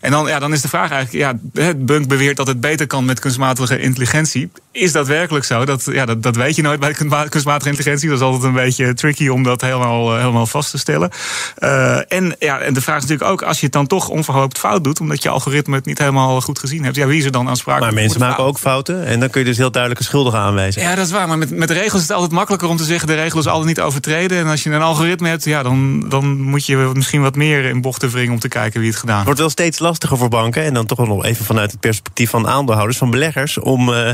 En 0.01 0.11
dan, 0.11 0.27
ja, 0.27 0.39
dan 0.39 0.53
is 0.53 0.61
de 0.61 0.67
vraag 0.67 0.91
eigenlijk, 0.91 1.23
ja, 1.23 1.61
het 1.61 1.85
bunk 1.85 2.07
beweert 2.07 2.37
dat 2.37 2.47
het 2.47 2.61
beter 2.61 2.87
kan 2.87 3.05
met 3.05 3.19
kunstmatige 3.19 3.79
intelligentie. 3.79 4.49
Is 4.71 4.91
dat 4.91 5.07
werkelijk 5.07 5.45
zo? 5.45 5.65
Dat, 5.65 5.85
ja, 5.91 6.05
dat, 6.05 6.16
dat 6.19 6.35
weet 6.35 6.55
je 6.55 6.61
nooit 6.61 6.79
bij 6.79 6.93
kunstmatige 7.29 7.69
intelligentie. 7.69 8.09
Dat 8.09 8.17
is 8.17 8.23
altijd 8.23 8.43
een 8.43 8.53
beetje 8.53 8.93
tricky 8.93 9.27
om 9.27 9.43
dat 9.43 9.61
helemaal, 9.61 10.13
eh, 10.13 10.19
helemaal 10.19 10.45
vast 10.45 10.71
te 10.71 10.77
stellen. 10.77 11.09
Uh, 11.59 12.11
en, 12.11 12.35
ja, 12.39 12.59
en 12.59 12.73
de 12.73 12.81
vraag 12.81 12.95
is 12.95 13.01
natuurlijk 13.01 13.31
ook, 13.31 13.41
als 13.41 13.59
je 13.59 13.65
het 13.65 13.73
dan 13.73 13.87
toch 13.87 14.09
onverhoopt 14.09 14.57
fout 14.57 14.83
doet, 14.83 14.99
omdat 14.99 15.23
je 15.23 15.29
algoritme 15.29 15.75
het 15.75 15.85
niet 15.85 15.97
helemaal 15.97 16.41
goed 16.41 16.59
gezien 16.59 16.83
hebt, 16.83 16.95
ja, 16.95 17.07
wie 17.07 17.19
is 17.19 17.25
er 17.25 17.31
dan 17.31 17.49
aansprakelijk? 17.49 17.93
Maar 17.93 18.01
mensen 18.03 18.19
maken 18.19 18.43
ook 18.43 18.57
fouten 18.57 19.05
en 19.05 19.19
dan 19.19 19.29
kun 19.29 19.41
je 19.41 19.47
dus 19.47 19.57
heel 19.57 19.71
duidelijk 19.71 20.01
een 20.01 20.07
schuldige 20.07 20.37
aanwijzen. 20.37 20.81
Ja, 20.81 20.95
dat 20.95 21.05
is 21.05 21.11
waar. 21.11 21.27
Maar 21.27 21.37
met, 21.37 21.49
met 21.49 21.69
regels 21.69 22.01
is 22.01 22.07
het 22.07 22.11
altijd 22.11 22.31
makkelijker 22.31 22.69
om 22.69 22.77
te 22.77 22.83
zeggen, 22.83 23.07
de 23.07 23.15
regel 23.15 23.39
is 23.39 23.47
altijd 23.47 23.67
niet 23.67 23.81
overtreden. 23.81 24.37
En 24.37 24.47
als 24.47 24.63
je 24.63 24.69
een 24.69 24.81
algoritme 24.81 25.27
hebt, 25.27 25.43
ja, 25.43 25.63
dan, 25.63 26.09
dan 26.09 26.41
moet 26.41 26.65
je 26.65 26.91
misschien 26.93 27.21
wat 27.21 27.35
meer 27.35 27.65
in 27.65 27.81
bochten 27.81 28.09
wringen 28.09 28.33
om 28.33 28.39
te 28.39 28.47
kijken 28.47 28.79
wie 28.79 28.89
het 28.89 28.99
gedaan 28.99 29.15
heeft. 29.15 29.25
Wordt 29.25 29.39
wel 29.39 29.49
steeds 29.49 29.79
lastiger 29.79 30.17
voor 30.17 30.29
banken 30.29 30.63
en 30.63 30.73
dan 30.73 30.85
toch 30.85 31.07
nog 31.07 31.25
even 31.25 31.45
vanuit 31.45 31.71
het 31.71 31.79
perspectief 31.79 32.29
van 32.29 32.47
aandeelhouders, 32.47 32.97
van 32.97 33.11
beleggers, 33.11 33.57
om. 33.57 33.89
Uh 33.89 34.09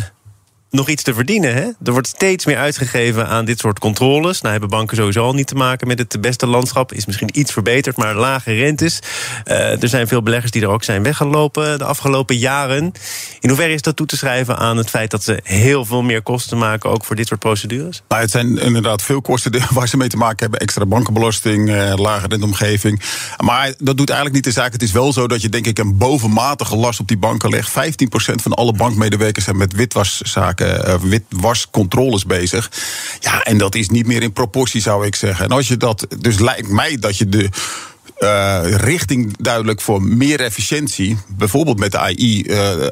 nog 0.73 0.89
iets 0.89 1.03
te 1.03 1.13
verdienen. 1.13 1.53
Hè? 1.53 1.69
Er 1.83 1.91
wordt 1.91 2.07
steeds 2.07 2.45
meer 2.45 2.57
uitgegeven 2.57 3.27
aan 3.27 3.45
dit 3.45 3.59
soort 3.59 3.79
controles. 3.79 4.41
Nou 4.41 4.51
hebben 4.51 4.69
banken 4.69 4.97
sowieso 4.97 5.23
al 5.23 5.33
niet 5.33 5.47
te 5.47 5.55
maken 5.55 5.87
met 5.87 5.99
het 5.99 6.21
beste 6.21 6.47
landschap. 6.47 6.93
Is 6.93 7.05
misschien 7.05 7.29
iets 7.39 7.51
verbeterd, 7.51 7.97
maar 7.97 8.15
lage 8.15 8.53
rentes. 8.53 8.99
Uh, 9.45 9.81
er 9.81 9.87
zijn 9.87 10.07
veel 10.07 10.23
beleggers 10.23 10.51
die 10.51 10.61
er 10.61 10.67
ook 10.67 10.83
zijn 10.83 11.03
weggelopen 11.03 11.77
de 11.77 11.83
afgelopen 11.83 12.37
jaren. 12.37 12.91
In 13.39 13.49
hoeverre 13.49 13.73
is 13.73 13.81
dat 13.81 13.95
toe 13.95 14.05
te 14.05 14.17
schrijven 14.17 14.57
aan 14.57 14.77
het 14.77 14.89
feit 14.89 15.11
dat 15.11 15.23
ze 15.23 15.39
heel 15.43 15.85
veel 15.85 16.01
meer 16.01 16.21
kosten 16.21 16.57
maken, 16.57 16.89
ook 16.89 17.05
voor 17.05 17.15
dit 17.15 17.27
soort 17.27 17.39
procedures? 17.39 18.01
Nou, 18.07 18.21
het 18.21 18.31
zijn 18.31 18.57
inderdaad 18.57 19.01
veel 19.01 19.21
kosten 19.21 19.61
waar 19.69 19.87
ze 19.87 19.97
mee 19.97 20.09
te 20.09 20.17
maken 20.17 20.39
hebben. 20.39 20.59
Extra 20.59 20.85
bankenbelasting, 20.85 21.69
uh, 21.69 21.93
lage 21.95 22.27
renteomgeving. 22.27 23.01
Maar 23.37 23.73
dat 23.77 23.97
doet 23.97 24.09
eigenlijk 24.09 24.35
niet 24.35 24.53
de 24.55 24.61
zaak. 24.61 24.71
Het 24.71 24.83
is 24.83 24.91
wel 24.91 25.13
zo 25.13 25.27
dat 25.27 25.41
je 25.41 25.49
denk 25.49 25.65
ik 25.65 25.79
een 25.79 25.97
bovenmatige 25.97 26.75
last 26.75 26.99
op 26.99 27.07
die 27.07 27.17
banken 27.17 27.49
legt. 27.49 27.69
15% 27.69 27.73
van 28.41 28.53
alle 28.53 28.73
bankmedewerkers 28.73 29.45
zijn 29.45 29.57
met 29.57 29.73
witwaszaken 29.73 30.61
uh, 30.63 30.95
witwascontroles 31.01 32.25
bezig. 32.25 32.71
Ja, 33.19 33.43
en 33.43 33.57
dat 33.57 33.75
is 33.75 33.89
niet 33.89 34.07
meer 34.07 34.21
in 34.21 34.33
proportie, 34.33 34.81
zou 34.81 35.05
ik 35.05 35.15
zeggen. 35.15 35.45
En 35.45 35.51
als 35.51 35.67
je 35.67 35.77
dat. 35.77 36.07
Dus 36.19 36.39
lijkt 36.39 36.69
mij 36.69 36.97
dat 36.99 37.17
je 37.17 37.29
de. 37.29 37.49
Uh, 38.19 38.59
richting 38.63 39.37
duidelijk 39.37 39.81
voor 39.81 40.01
meer 40.01 40.39
efficiëntie, 40.39 41.17
bijvoorbeeld 41.27 41.79
met 41.79 41.91
de 41.91 41.97
AI, 41.97 42.45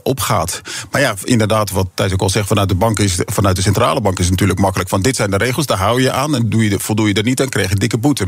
opgaat. 0.04 0.62
Maar 0.92 1.02
ja, 1.02 1.16
inderdaad, 1.24 1.72
wat 1.72 1.90
Thijs 1.94 2.14
ook 2.14 2.22
al 2.22 2.30
zegt, 2.30 2.48
vanuit 2.48 2.70
de 2.70 2.76
bank 2.76 3.00
is, 3.00 3.16
vanuit 3.26 3.56
de 3.56 3.62
centrale 3.62 4.02
bank 4.02 4.20
is 4.20 4.30
natuurlijk 4.30 4.60
makkelijk. 4.60 4.90
Want 4.90 5.04
dit 5.04 5.16
zijn 5.16 5.32
de 5.32 5.38
regels, 5.38 5.66
daar 5.66 5.78
hou 5.78 6.02
je 6.02 6.12
aan. 6.12 6.36
En 6.36 6.50
doe 6.50 6.70
je, 6.70 6.80
voldoe 6.80 7.08
je 7.08 7.14
er 7.14 7.24
niet 7.24 7.42
aan, 7.42 7.50
krijg 7.50 7.70
je 7.70 7.76
dikke 7.76 7.98
boete. 7.98 8.28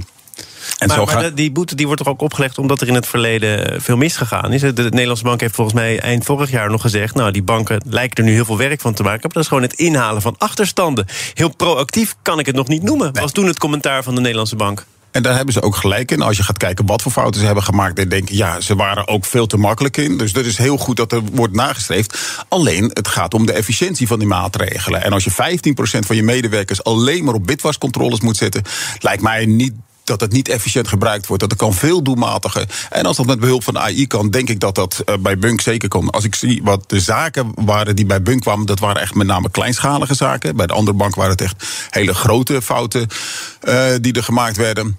En 0.83 1.05
maar, 1.05 1.15
maar 1.15 1.35
die 1.35 1.51
boete 1.51 1.75
die 1.75 1.85
wordt 1.85 2.03
toch 2.03 2.13
ook 2.13 2.21
opgelegd 2.21 2.57
omdat 2.57 2.81
er 2.81 2.87
in 2.87 2.93
het 2.93 3.07
verleden 3.07 3.81
veel 3.81 3.97
misgegaan 3.97 4.53
is? 4.53 4.61
De, 4.61 4.73
Nederlandse 4.73 5.23
bank 5.23 5.41
heeft 5.41 5.55
volgens 5.55 5.75
mij 5.75 5.99
eind 5.99 6.25
vorig 6.25 6.51
jaar 6.51 6.69
nog 6.69 6.81
gezegd... 6.81 7.15
nou, 7.15 7.31
die 7.31 7.43
banken 7.43 7.81
lijken 7.85 8.17
er 8.17 8.29
nu 8.29 8.35
heel 8.35 8.45
veel 8.45 8.57
werk 8.57 8.81
van 8.81 8.93
te 8.93 9.03
maken. 9.03 9.21
Maar 9.21 9.31
dat 9.31 9.41
is 9.41 9.47
gewoon 9.47 9.63
het 9.63 9.73
inhalen 9.73 10.21
van 10.21 10.35
achterstanden. 10.37 11.05
Heel 11.33 11.55
proactief 11.55 12.15
kan 12.21 12.39
ik 12.39 12.45
het 12.45 12.55
nog 12.55 12.67
niet 12.67 12.83
noemen. 12.83 13.13
Was 13.13 13.31
toen 13.31 13.45
het 13.45 13.57
commentaar 13.57 14.03
van 14.03 14.15
de 14.15 14.21
Nederlandse 14.21 14.55
bank. 14.55 14.85
En 15.13 15.23
daar 15.23 15.35
hebben 15.35 15.53
ze 15.53 15.61
ook 15.61 15.75
gelijk 15.75 16.11
in. 16.11 16.21
Als 16.21 16.37
je 16.37 16.43
gaat 16.43 16.57
kijken 16.57 16.85
wat 16.85 17.01
voor 17.01 17.11
fouten 17.11 17.39
ze 17.39 17.45
hebben 17.45 17.63
gemaakt, 17.63 17.95
dan 17.95 18.09
denk 18.09 18.29
je, 18.29 18.35
ja, 18.35 18.61
ze 18.61 18.75
waren 18.75 19.07
ook 19.07 19.25
veel 19.25 19.47
te 19.47 19.57
makkelijk 19.57 19.97
in. 19.97 20.17
Dus 20.17 20.33
dat 20.33 20.45
is 20.45 20.57
heel 20.57 20.77
goed 20.77 20.97
dat 20.97 21.11
er 21.11 21.21
wordt 21.31 21.53
nagestreefd. 21.53 22.17
Alleen, 22.47 22.91
het 22.93 23.07
gaat 23.07 23.33
om 23.33 23.45
de 23.45 23.53
efficiëntie 23.53 24.07
van 24.07 24.19
die 24.19 24.27
maatregelen. 24.27 25.03
En 25.03 25.13
als 25.13 25.23
je 25.23 25.31
15% 25.31 25.35
van 25.99 26.15
je 26.15 26.23
medewerkers 26.23 26.83
alleen 26.83 27.23
maar 27.23 27.33
op 27.33 27.47
bitwascontroles 27.47 28.21
moet 28.21 28.37
zetten, 28.37 28.63
lijkt 28.99 29.21
mij 29.21 29.45
niet 29.45 29.73
dat 30.03 30.21
het 30.21 30.31
niet 30.31 30.49
efficiënt 30.49 30.87
gebruikt 30.87 31.27
wordt. 31.27 31.41
Dat 31.41 31.51
het 31.51 31.59
kan 31.59 31.73
veel 31.73 32.03
doelmatiger. 32.03 32.87
En 32.89 33.05
als 33.05 33.17
dat 33.17 33.25
met 33.25 33.39
behulp 33.39 33.63
van 33.63 33.79
AI 33.79 34.07
kan, 34.07 34.29
denk 34.29 34.49
ik 34.49 34.59
dat 34.59 34.75
dat 34.75 35.03
uh, 35.05 35.15
bij 35.19 35.37
Bunk 35.37 35.61
zeker 35.61 35.89
kan. 35.89 36.09
Als 36.09 36.23
ik 36.23 36.35
zie 36.35 36.63
wat 36.63 36.83
de 36.89 36.99
zaken 36.99 37.51
waren 37.55 37.95
die 37.95 38.05
bij 38.05 38.21
Bunk 38.21 38.41
kwamen, 38.41 38.65
dat 38.65 38.79
waren 38.79 39.01
echt 39.01 39.15
met 39.15 39.27
name 39.27 39.51
kleinschalige 39.51 40.15
zaken. 40.15 40.55
Bij 40.55 40.67
de 40.67 40.73
andere 40.73 40.97
bank 40.97 41.15
waren 41.15 41.31
het 41.31 41.41
echt 41.41 41.63
hele 41.89 42.13
grote 42.13 42.61
fouten 42.61 43.07
uh, 43.63 43.85
die 44.01 44.13
er 44.13 44.23
gemaakt 44.23 44.57
werden. 44.57 44.97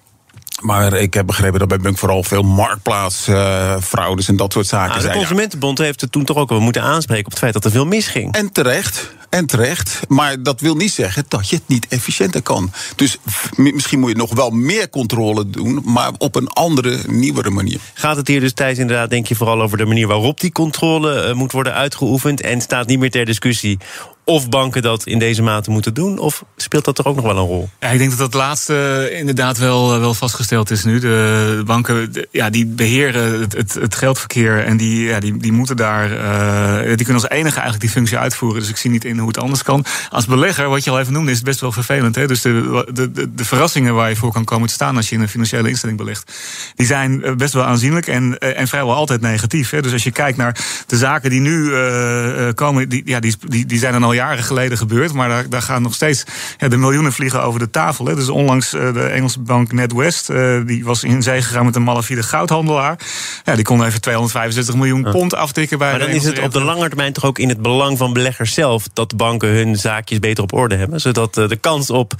Maar 0.65 0.93
ik 0.93 1.15
heb 1.15 1.27
begrepen 1.27 1.59
dat 1.59 1.69
bij 1.69 1.79
Bunk 1.79 1.99
vooral 1.99 2.23
veel 2.23 2.43
marktplaatsfraudes 2.43 4.29
en 4.29 4.37
dat 4.37 4.53
soort 4.53 4.67
zaken 4.67 4.87
Nou, 4.87 4.99
de 4.99 5.05
zijn. 5.05 5.15
Ja. 5.15 5.21
Consumentenbond 5.21 5.79
heeft 5.79 6.01
het 6.01 6.13
toen 6.13 6.25
toch 6.25 6.37
ook 6.37 6.49
wel 6.49 6.61
moeten 6.61 6.83
aanspreken 6.83 7.25
op 7.25 7.31
het 7.31 7.41
feit 7.41 7.53
dat 7.53 7.65
er 7.65 7.71
veel 7.71 7.87
misging. 7.87 8.35
En 8.35 8.53
terecht, 8.53 9.15
en 9.29 9.47
terecht. 9.47 10.01
Maar 10.09 10.43
dat 10.43 10.61
wil 10.61 10.75
niet 10.75 10.93
zeggen 10.93 11.25
dat 11.29 11.49
je 11.49 11.57
het 11.57 11.69
niet 11.69 11.87
efficiënter 11.89 12.43
kan. 12.43 12.73
Dus 12.97 13.19
misschien 13.57 14.01
moet 14.01 14.11
je 14.11 14.17
nog 14.17 14.35
wel 14.35 14.51
meer 14.51 14.91
controle 14.91 15.51
doen, 15.51 15.81
maar 15.85 16.11
op 16.19 16.35
een 16.35 16.49
andere, 16.49 16.99
nieuwere 17.07 17.51
manier. 17.51 17.81
Gaat 17.95 18.17
het 18.17 18.29
hier 18.29 18.41
dus, 18.41 18.53
Thijs, 18.53 18.79
inderdaad, 18.79 19.11
denk 19.11 19.27
je 19.27 19.35
vooral 19.35 19.63
over 19.63 19.79
de 19.79 19.85
manier 19.85 20.07
waarop 20.07 20.41
die 20.41 20.53
controle 20.53 21.21
eh, 21.21 21.35
moet 21.35 21.53
worden 21.53 21.75
uitgeoefend? 21.75 22.41
En 22.41 22.61
staat 22.61 22.87
niet 22.87 22.99
meer 22.99 23.11
ter 23.11 23.25
discussie 23.25 23.79
of 24.25 24.49
banken 24.49 24.83
dat 24.83 25.07
in 25.07 25.19
deze 25.19 25.43
mate 25.43 25.71
moeten 25.71 25.95
doen? 25.95 26.19
Of 26.19 26.45
speelt 26.57 26.85
dat 26.85 26.99
er 26.99 27.07
ook 27.07 27.17
nog 27.17 27.25
wel 27.25 27.37
een 27.37 27.47
rol? 27.47 27.69
Ja, 27.81 27.89
ik 27.89 27.99
denk 27.99 28.11
dat 28.11 28.19
dat 28.19 28.35
laatste 28.35 29.09
inderdaad 29.13 29.59
wel, 29.59 29.95
eh, 29.95 30.01
wel 30.01 30.15
vastgesteld 30.15 30.71
is 30.71 30.85
nu. 30.85 30.99
De 30.99 31.63
banken 31.67 32.13
ja, 32.31 32.51
die 32.51 32.67
beheren 32.67 33.41
het, 33.41 33.75
het, 33.75 33.95
geldverkeer 33.95 34.65
en 34.65 34.77
die, 34.77 35.05
ja, 35.07 35.21
die, 35.21 35.37
die 35.37 35.53
moeten 35.53 35.77
daar. 35.77 36.13
eh, 36.13 36.87
die 36.87 37.05
kunnen 37.05 37.23
als 37.23 37.31
enige 37.31 37.55
eigenlijk 37.55 37.81
die 37.81 37.91
functie 37.91 38.19
uitvoeren. 38.19 38.61
Dus 38.61 38.69
ik 38.71 38.77
zie 38.77 38.91
niet 38.91 39.05
in 39.05 39.19
hoe 39.19 39.29
het 39.29 39.39
anders 39.39 39.63
kan. 39.63 39.85
Als 40.11 40.27
belegger, 40.27 40.69
wat 40.69 40.85
je 40.85 40.91
al 40.91 41.01
even 41.01 41.13
noemde, 41.13 41.31
is 41.31 41.43
best 41.43 41.61
wel 41.61 41.73
vervelend. 41.73 42.15
Hè? 42.15 42.27
Dus 42.27 42.41
de, 42.43 42.87
de, 42.93 43.35
de, 43.35 43.45
verrassingen 43.45 43.95
waar 43.95 44.09
je 44.09 44.17
voor 44.17 44.33
kan 44.33 44.45
komen 44.45 44.69
te 44.69 44.75
staan 44.75 44.97
als 44.97 45.09
je 45.09 45.15
in 45.15 45.21
een 45.21 45.29
financiële 45.29 45.69
instelling 45.69 45.99
belegt, 45.99 46.33
die 46.75 46.87
zijn 46.87 47.23
eh, 47.23 47.35
best 47.35 47.53
wel 47.53 47.65
aanzienlijk 47.65 48.07
en, 48.07 48.39
eh, 48.39 48.61
en 48.61 48.69
vrijwel 48.69 48.95
altijd 48.95 49.21
negatief. 49.21 49.71
Hè? 49.71 49.83
Dus 49.83 49.93
als 49.93 50.05
je 50.05 50.11
kijkt 50.11 50.39
naar 50.39 50.59
de 50.87 50.97
zaken 50.97 51.31
die 51.31 51.41
nu 51.41 51.73
eh, 51.73 52.49
eh, 52.49 52.55
komen, 52.55 52.89
die, 52.89 53.03
ja, 53.05 53.21
die, 53.21 53.37
die, 53.47 53.67
die 53.67 53.79
zijn 53.79 53.93
dan 53.93 54.05
al 54.05 54.14
jaren 54.15 54.45
geleden 54.45 54.79
gebeurd. 54.79 55.13
Maar 55.13 55.29
daar, 55.29 55.49
daar 55.49 55.63
gaan 55.63 55.83
nog 55.83 55.95
steeds 55.95 56.25
ja, 56.59 56.69
de 56.69 56.77
miljoenen 56.77 57.13
vliegen 57.13 57.43
over 57.43 57.61
de 57.61 57.71
tafel. 57.71 58.07
Hè. 58.07 58.15
Dus 58.15 58.29
onlangs 58.29 58.73
eh, 58.73 58.93
de 58.93 59.03
Engelse 59.03 59.41
bank 59.41 59.73
NetWest, 59.73 60.31
eh, 60.31 60.61
die 60.67 60.85
was 60.85 61.05
in 61.05 61.23
zee 61.23 61.43
gegaan 61.43 61.65
met 61.65 61.77
een 61.77 61.83
malafide 61.83 62.23
goudhandelaar. 62.23 62.99
Ja, 63.45 63.55
die 63.55 63.65
kon 63.65 63.85
even 63.85 64.01
265 64.01 64.75
miljoen 64.75 65.03
pond 65.11 65.35
aftikken 65.35 65.79
bij 65.79 65.91
Maar 65.91 65.99
dan 65.99 66.09
is 66.09 66.25
het 66.25 66.41
op 66.41 66.53
de 66.53 66.61
lange 66.61 66.89
termijn 66.89 67.13
toch 67.13 67.25
ook 67.25 67.39
in 67.39 67.49
het 67.49 67.63
belang 67.63 67.99
van 67.99 68.13
beleggers 68.13 68.55
zelf 68.55 68.89
dat 68.93 69.17
banken 69.17 69.49
hun 69.49 69.77
zaakjes 69.77 70.19
beter 70.19 70.43
op 70.43 70.53
orde 70.53 70.77
hebben, 70.77 71.01
zodat 71.01 71.37
eh, 71.37 71.49
de 71.49 71.57
kans 71.57 71.91
op 71.91 72.15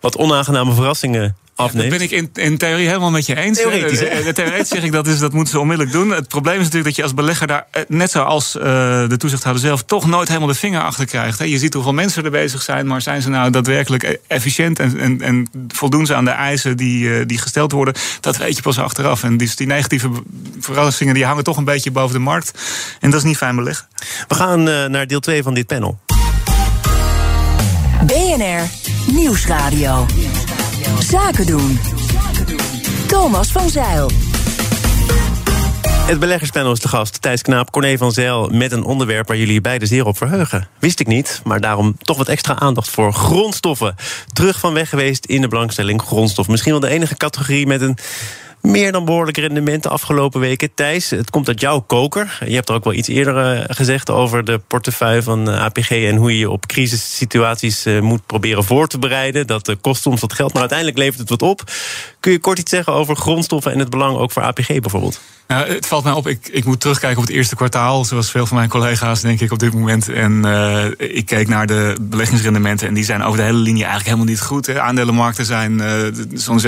wat 0.00 0.16
onaangename 0.16 0.74
verrassingen 0.74 1.36
Dat 1.54 1.66
afneemt. 1.66 1.90
ben 1.90 2.00
ik 2.00 2.10
in, 2.10 2.30
in 2.34 2.58
theorie 2.58 2.86
helemaal 2.86 3.10
met 3.10 3.26
je 3.26 3.36
eens. 3.36 3.58
Theoretisch, 3.58 3.98
hè? 3.98 4.32
Theoretisch 4.32 4.68
zeg 4.68 4.82
ik 4.82 4.92
dat, 4.92 5.06
is, 5.06 5.18
dat 5.18 5.32
moeten 5.32 5.52
ze 5.52 5.60
onmiddellijk 5.60 5.96
doen. 5.96 6.10
Het 6.10 6.28
probleem 6.28 6.54
is 6.56 6.64
natuurlijk 6.64 6.84
dat 6.84 6.96
je 6.96 7.02
als 7.02 7.14
belegger 7.14 7.46
daar, 7.46 7.66
net 7.88 8.10
zoals 8.10 8.56
eh, 8.56 8.62
de 9.08 9.16
toezichthouder 9.16 9.62
zelf, 9.62 9.82
toch 9.82 10.06
nooit 10.06 10.28
helemaal 10.28 10.48
de 10.48 10.54
vinger 10.54 10.82
achter 10.82 11.06
krijgt. 11.06 11.23
Je 11.24 11.58
ziet 11.58 11.74
hoeveel 11.74 11.92
mensen 11.92 12.24
er 12.24 12.30
bezig 12.30 12.62
zijn, 12.62 12.86
maar 12.86 13.02
zijn 13.02 13.22
ze 13.22 13.28
nou 13.28 13.50
daadwerkelijk 13.50 14.02
eh, 14.02 14.14
efficiënt 14.26 14.78
en, 14.78 14.98
en, 14.98 15.20
en 15.20 15.48
voldoen 15.68 16.06
ze 16.06 16.14
aan 16.14 16.24
de 16.24 16.30
eisen 16.30 16.76
die, 16.76 17.18
eh, 17.18 17.26
die 17.26 17.38
gesteld 17.38 17.72
worden? 17.72 17.94
Dat 18.20 18.36
weet 18.36 18.56
je 18.56 18.62
pas 18.62 18.78
achteraf. 18.78 19.22
En 19.22 19.36
dus 19.36 19.56
die 19.56 19.66
negatieve 19.66 20.10
verrassingen 20.60 21.14
die 21.14 21.24
hangen 21.24 21.44
toch 21.44 21.56
een 21.56 21.64
beetje 21.64 21.90
boven 21.90 22.14
de 22.14 22.20
markt. 22.20 22.58
En 23.00 23.10
dat 23.10 23.20
is 23.20 23.26
niet 23.26 23.36
fijn 23.36 23.56
beleggen. 23.56 23.86
We 24.28 24.34
gaan 24.34 24.68
eh, 24.68 24.84
naar 24.84 25.06
deel 25.06 25.20
2 25.20 25.42
van 25.42 25.54
dit 25.54 25.66
panel. 25.66 25.98
BNR 28.06 28.68
Nieuwsradio. 29.12 30.06
Zaken 30.98 31.46
doen. 31.46 31.78
Thomas 33.06 33.52
van 33.52 33.70
Zeil. 33.70 34.10
Het 36.06 36.18
beleggerspanel 36.18 36.72
is 36.72 36.80
de 36.80 36.88
gast. 36.88 37.22
Thijs 37.22 37.42
Knaap, 37.42 37.70
Corné 37.70 37.96
van 37.96 38.12
Zijl. 38.12 38.48
Met 38.48 38.72
een 38.72 38.84
onderwerp 38.84 39.28
waar 39.28 39.36
jullie 39.36 39.60
beide 39.60 39.86
zeer 39.86 40.06
op 40.06 40.16
verheugen. 40.16 40.68
Wist 40.78 41.00
ik 41.00 41.06
niet, 41.06 41.40
maar 41.44 41.60
daarom 41.60 41.96
toch 41.98 42.16
wat 42.16 42.28
extra 42.28 42.58
aandacht 42.58 42.88
voor 42.88 43.12
grondstoffen. 43.12 43.94
Terug 44.32 44.58
van 44.58 44.74
weg 44.74 44.88
geweest 44.88 45.24
in 45.24 45.40
de 45.40 45.48
belangstelling 45.48 46.02
grondstof. 46.02 46.48
Misschien 46.48 46.72
wel 46.72 46.80
de 46.80 46.88
enige 46.88 47.16
categorie 47.16 47.66
met 47.66 47.80
een 47.80 47.98
meer 48.64 48.92
dan 48.92 49.04
behoorlijk 49.04 49.36
rendement 49.36 49.82
de 49.82 49.88
afgelopen 49.88 50.40
weken. 50.40 50.74
Thijs, 50.74 51.10
het 51.10 51.30
komt 51.30 51.48
uit 51.48 51.60
jouw 51.60 51.80
koker. 51.80 52.38
Je 52.46 52.54
hebt 52.54 52.68
er 52.68 52.74
ook 52.74 52.84
wel 52.84 52.92
iets 52.92 53.08
eerder 53.08 53.36
eh, 53.36 53.64
gezegd 53.76 54.10
over 54.10 54.44
de 54.44 54.58
portefeuille 54.58 55.22
van 55.22 55.50
eh, 55.50 55.60
APG... 55.60 55.90
en 55.90 56.16
hoe 56.16 56.32
je 56.32 56.38
je 56.38 56.50
op 56.50 56.66
crisissituaties 56.66 57.84
eh, 57.84 58.00
moet 58.00 58.26
proberen 58.26 58.64
voor 58.64 58.86
te 58.86 58.98
bereiden. 58.98 59.46
Dat 59.46 59.76
kost 59.80 60.02
soms 60.02 60.20
wat 60.20 60.32
geld, 60.32 60.52
maar 60.52 60.60
uiteindelijk 60.60 60.98
levert 60.98 61.18
het 61.18 61.30
wat 61.30 61.42
op. 61.42 61.62
Kun 62.24 62.32
je 62.32 62.38
kort 62.38 62.58
iets 62.58 62.70
zeggen 62.70 62.92
over 62.92 63.16
grondstoffen 63.16 63.72
en 63.72 63.78
het 63.78 63.90
belang 63.90 64.16
ook 64.16 64.32
voor 64.32 64.42
APG 64.42 64.66
bijvoorbeeld? 64.66 65.20
Nou, 65.46 65.68
het 65.68 65.86
valt 65.86 66.04
mij 66.04 66.12
op, 66.12 66.28
ik, 66.28 66.48
ik 66.48 66.64
moet 66.64 66.80
terugkijken 66.80 67.18
op 67.18 67.26
het 67.26 67.36
eerste 67.36 67.56
kwartaal, 67.56 68.04
zoals 68.04 68.30
veel 68.30 68.46
van 68.46 68.56
mijn 68.56 68.68
collega's, 68.68 69.20
denk 69.20 69.40
ik, 69.40 69.52
op 69.52 69.58
dit 69.58 69.72
moment. 69.74 70.08
En 70.08 70.44
eh, 70.44 70.84
ik 71.16 71.26
keek 71.26 71.48
naar 71.48 71.66
de 71.66 71.96
beleggingsrendementen 72.00 72.88
en 72.88 72.94
die 72.94 73.04
zijn 73.04 73.22
over 73.22 73.38
de 73.38 73.44
hele 73.44 73.58
linie 73.58 73.84
eigenlijk 73.84 74.04
helemaal 74.04 74.26
niet 74.26 74.40
goed. 74.40 74.78
Aandelenmarkten 74.78 75.44
zijn 75.44 75.80
eh, 75.80 75.92
zo'n 76.32 76.60
6% 76.60 76.64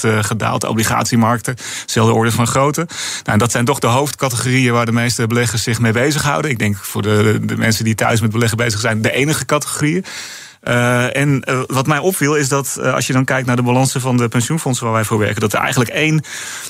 eh, 0.00 0.18
gedaald, 0.22 0.64
obligatiemarkten, 0.64 1.56
dezelfde 1.86 2.14
orde 2.14 2.32
van 2.32 2.46
grootte. 2.46 2.86
Nou, 3.24 3.38
dat 3.38 3.50
zijn 3.50 3.64
toch 3.64 3.78
de 3.78 3.86
hoofdcategorieën 3.86 4.72
waar 4.72 4.86
de 4.86 4.92
meeste 4.92 5.26
beleggers 5.26 5.62
zich 5.62 5.78
mee 5.78 5.92
bezighouden. 5.92 6.50
Ik 6.50 6.58
denk 6.58 6.76
voor 6.76 7.02
de, 7.02 7.38
de 7.42 7.56
mensen 7.56 7.84
die 7.84 7.94
thuis 7.94 8.20
met 8.20 8.30
beleggen 8.30 8.56
bezig 8.56 8.80
zijn, 8.80 9.02
de 9.02 9.12
enige 9.12 9.44
categorieën. 9.44 10.04
Uh, 10.68 11.16
en 11.16 11.42
uh, 11.48 11.60
wat 11.66 11.86
mij 11.86 11.98
opviel 11.98 12.36
is 12.36 12.48
dat 12.48 12.76
uh, 12.78 12.94
als 12.94 13.06
je 13.06 13.12
dan 13.12 13.24
kijkt 13.24 13.46
naar 13.46 13.56
de 13.56 13.62
balansen 13.62 14.00
van 14.00 14.16
de 14.16 14.28
pensioenfondsen 14.28 14.84
waar 14.84 14.94
wij 14.94 15.04
voor 15.04 15.18
werken, 15.18 15.40
dat 15.40 15.52
er 15.52 15.58
eigenlijk 15.58 15.90
één 15.90 16.24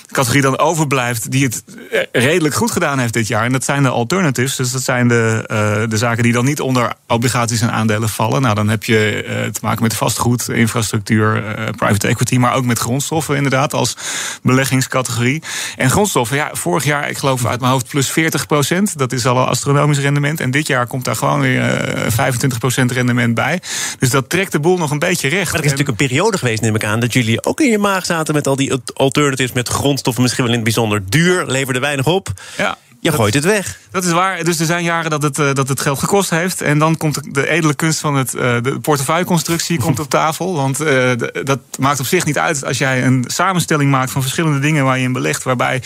categorie 0.06 0.42
dan 0.42 0.58
overblijft 0.58 1.30
die 1.30 1.44
het 1.44 1.64
redelijk 2.12 2.54
goed 2.54 2.70
gedaan 2.70 2.98
heeft 2.98 3.12
dit 3.12 3.28
jaar. 3.28 3.44
En 3.44 3.52
dat 3.52 3.64
zijn 3.64 3.82
de 3.82 3.88
alternatives. 3.88 4.56
Dus 4.56 4.70
dat 4.70 4.82
zijn 4.82 5.08
de, 5.08 5.44
de 5.88 5.96
zaken 5.96 6.22
die 6.22 6.32
dan 6.32 6.44
niet 6.44 6.60
onder 6.60 6.92
obligaties 7.06 7.60
en 7.60 7.72
aandelen 7.72 8.08
vallen. 8.08 8.42
Nou, 8.42 8.54
dan 8.54 8.68
heb 8.68 8.84
je 8.84 9.24
te 9.52 9.60
maken 9.62 9.82
met 9.82 9.94
vastgoed, 9.94 10.48
infrastructuur, 10.48 11.42
private 11.76 12.08
equity, 12.08 12.36
maar 12.36 12.54
ook 12.54 12.64
met 12.64 12.78
grondstoffen 12.78 13.36
inderdaad 13.36 13.74
als 13.74 13.96
beleggingscategorie. 14.42 15.42
En 15.76 15.90
grondstoffen, 15.90 16.36
ja, 16.36 16.50
vorig 16.52 16.84
jaar, 16.84 17.08
ik 17.08 17.18
geloof 17.18 17.46
uit 17.46 17.60
mijn 17.60 17.72
hoofd, 17.72 17.88
plus 17.88 18.10
40 18.10 18.46
procent. 18.46 18.98
Dat 18.98 19.12
is 19.12 19.26
al 19.26 19.36
een 19.36 19.48
astronomisch 19.48 19.98
rendement. 19.98 20.40
En 20.40 20.50
dit 20.50 20.66
jaar 20.66 20.86
komt 20.86 21.04
daar 21.04 21.16
gewoon 21.16 21.40
weer 21.40 21.92
25 22.08 22.58
procent 22.58 22.92
rendement 22.92 23.34
bij. 23.34 23.60
Dus 23.98 24.10
dat 24.10 24.28
trekt 24.28 24.52
de 24.52 24.60
boel 24.60 24.76
nog 24.76 24.90
een 24.90 24.98
beetje 24.98 25.28
recht. 25.28 25.50
Maar 25.50 25.60
er 25.60 25.66
is 25.66 25.70
natuurlijk 25.70 26.00
een 26.00 26.06
periode 26.06 26.38
geweest, 26.38 26.62
neem 26.62 26.74
ik 26.74 26.84
aan, 26.84 27.00
dat 27.00 27.12
jullie 27.12 27.44
ook 27.44 27.60
in 27.60 27.70
je 27.70 27.78
maag 27.78 28.06
zaten 28.06 28.34
met 28.34 28.46
al 28.46 28.56
die 28.56 28.72
alternatives, 28.94 29.52
met 29.52 29.68
grondstoffen 29.68 30.22
misschien 30.22 30.44
wel 30.44 30.52
in 30.52 30.60
het 30.60 30.74
bijzonder 30.74 31.02
duur, 31.08 31.46
leverde 31.46 31.80
weinig 31.80 32.06
op. 32.06 32.28
Ja. 32.56 32.78
Je 33.02 33.12
gooit 33.12 33.34
het 33.34 33.44
weg. 33.44 33.78
Dat 33.90 34.04
is 34.04 34.12
waar. 34.12 34.44
Dus 34.44 34.60
er 34.60 34.66
zijn 34.66 34.84
jaren 34.84 35.10
dat 35.10 35.22
het, 35.22 35.38
uh, 35.38 35.52
dat 35.52 35.68
het 35.68 35.80
geld 35.80 35.98
gekost 35.98 36.30
heeft. 36.30 36.60
En 36.60 36.78
dan 36.78 36.96
komt 36.96 37.34
de 37.34 37.48
edele 37.48 37.74
kunst 37.74 38.00
van 38.00 38.14
het, 38.14 38.34
uh, 38.34 38.40
de 38.62 38.78
portefeuilleconstructie 38.80 39.78
komt 39.78 40.00
op 40.00 40.08
tafel. 40.08 40.54
Want 40.54 40.80
uh, 40.80 40.86
de, 40.86 41.40
dat 41.44 41.58
maakt 41.78 42.00
op 42.00 42.06
zich 42.06 42.24
niet 42.24 42.38
uit 42.38 42.64
als 42.64 42.78
jij 42.78 43.04
een 43.04 43.24
samenstelling 43.26 43.90
maakt 43.90 44.10
van 44.10 44.22
verschillende 44.22 44.58
dingen 44.58 44.84
waar 44.84 44.98
je 44.98 45.04
in 45.04 45.12
belegt. 45.12 45.42
Waarbij 45.42 45.82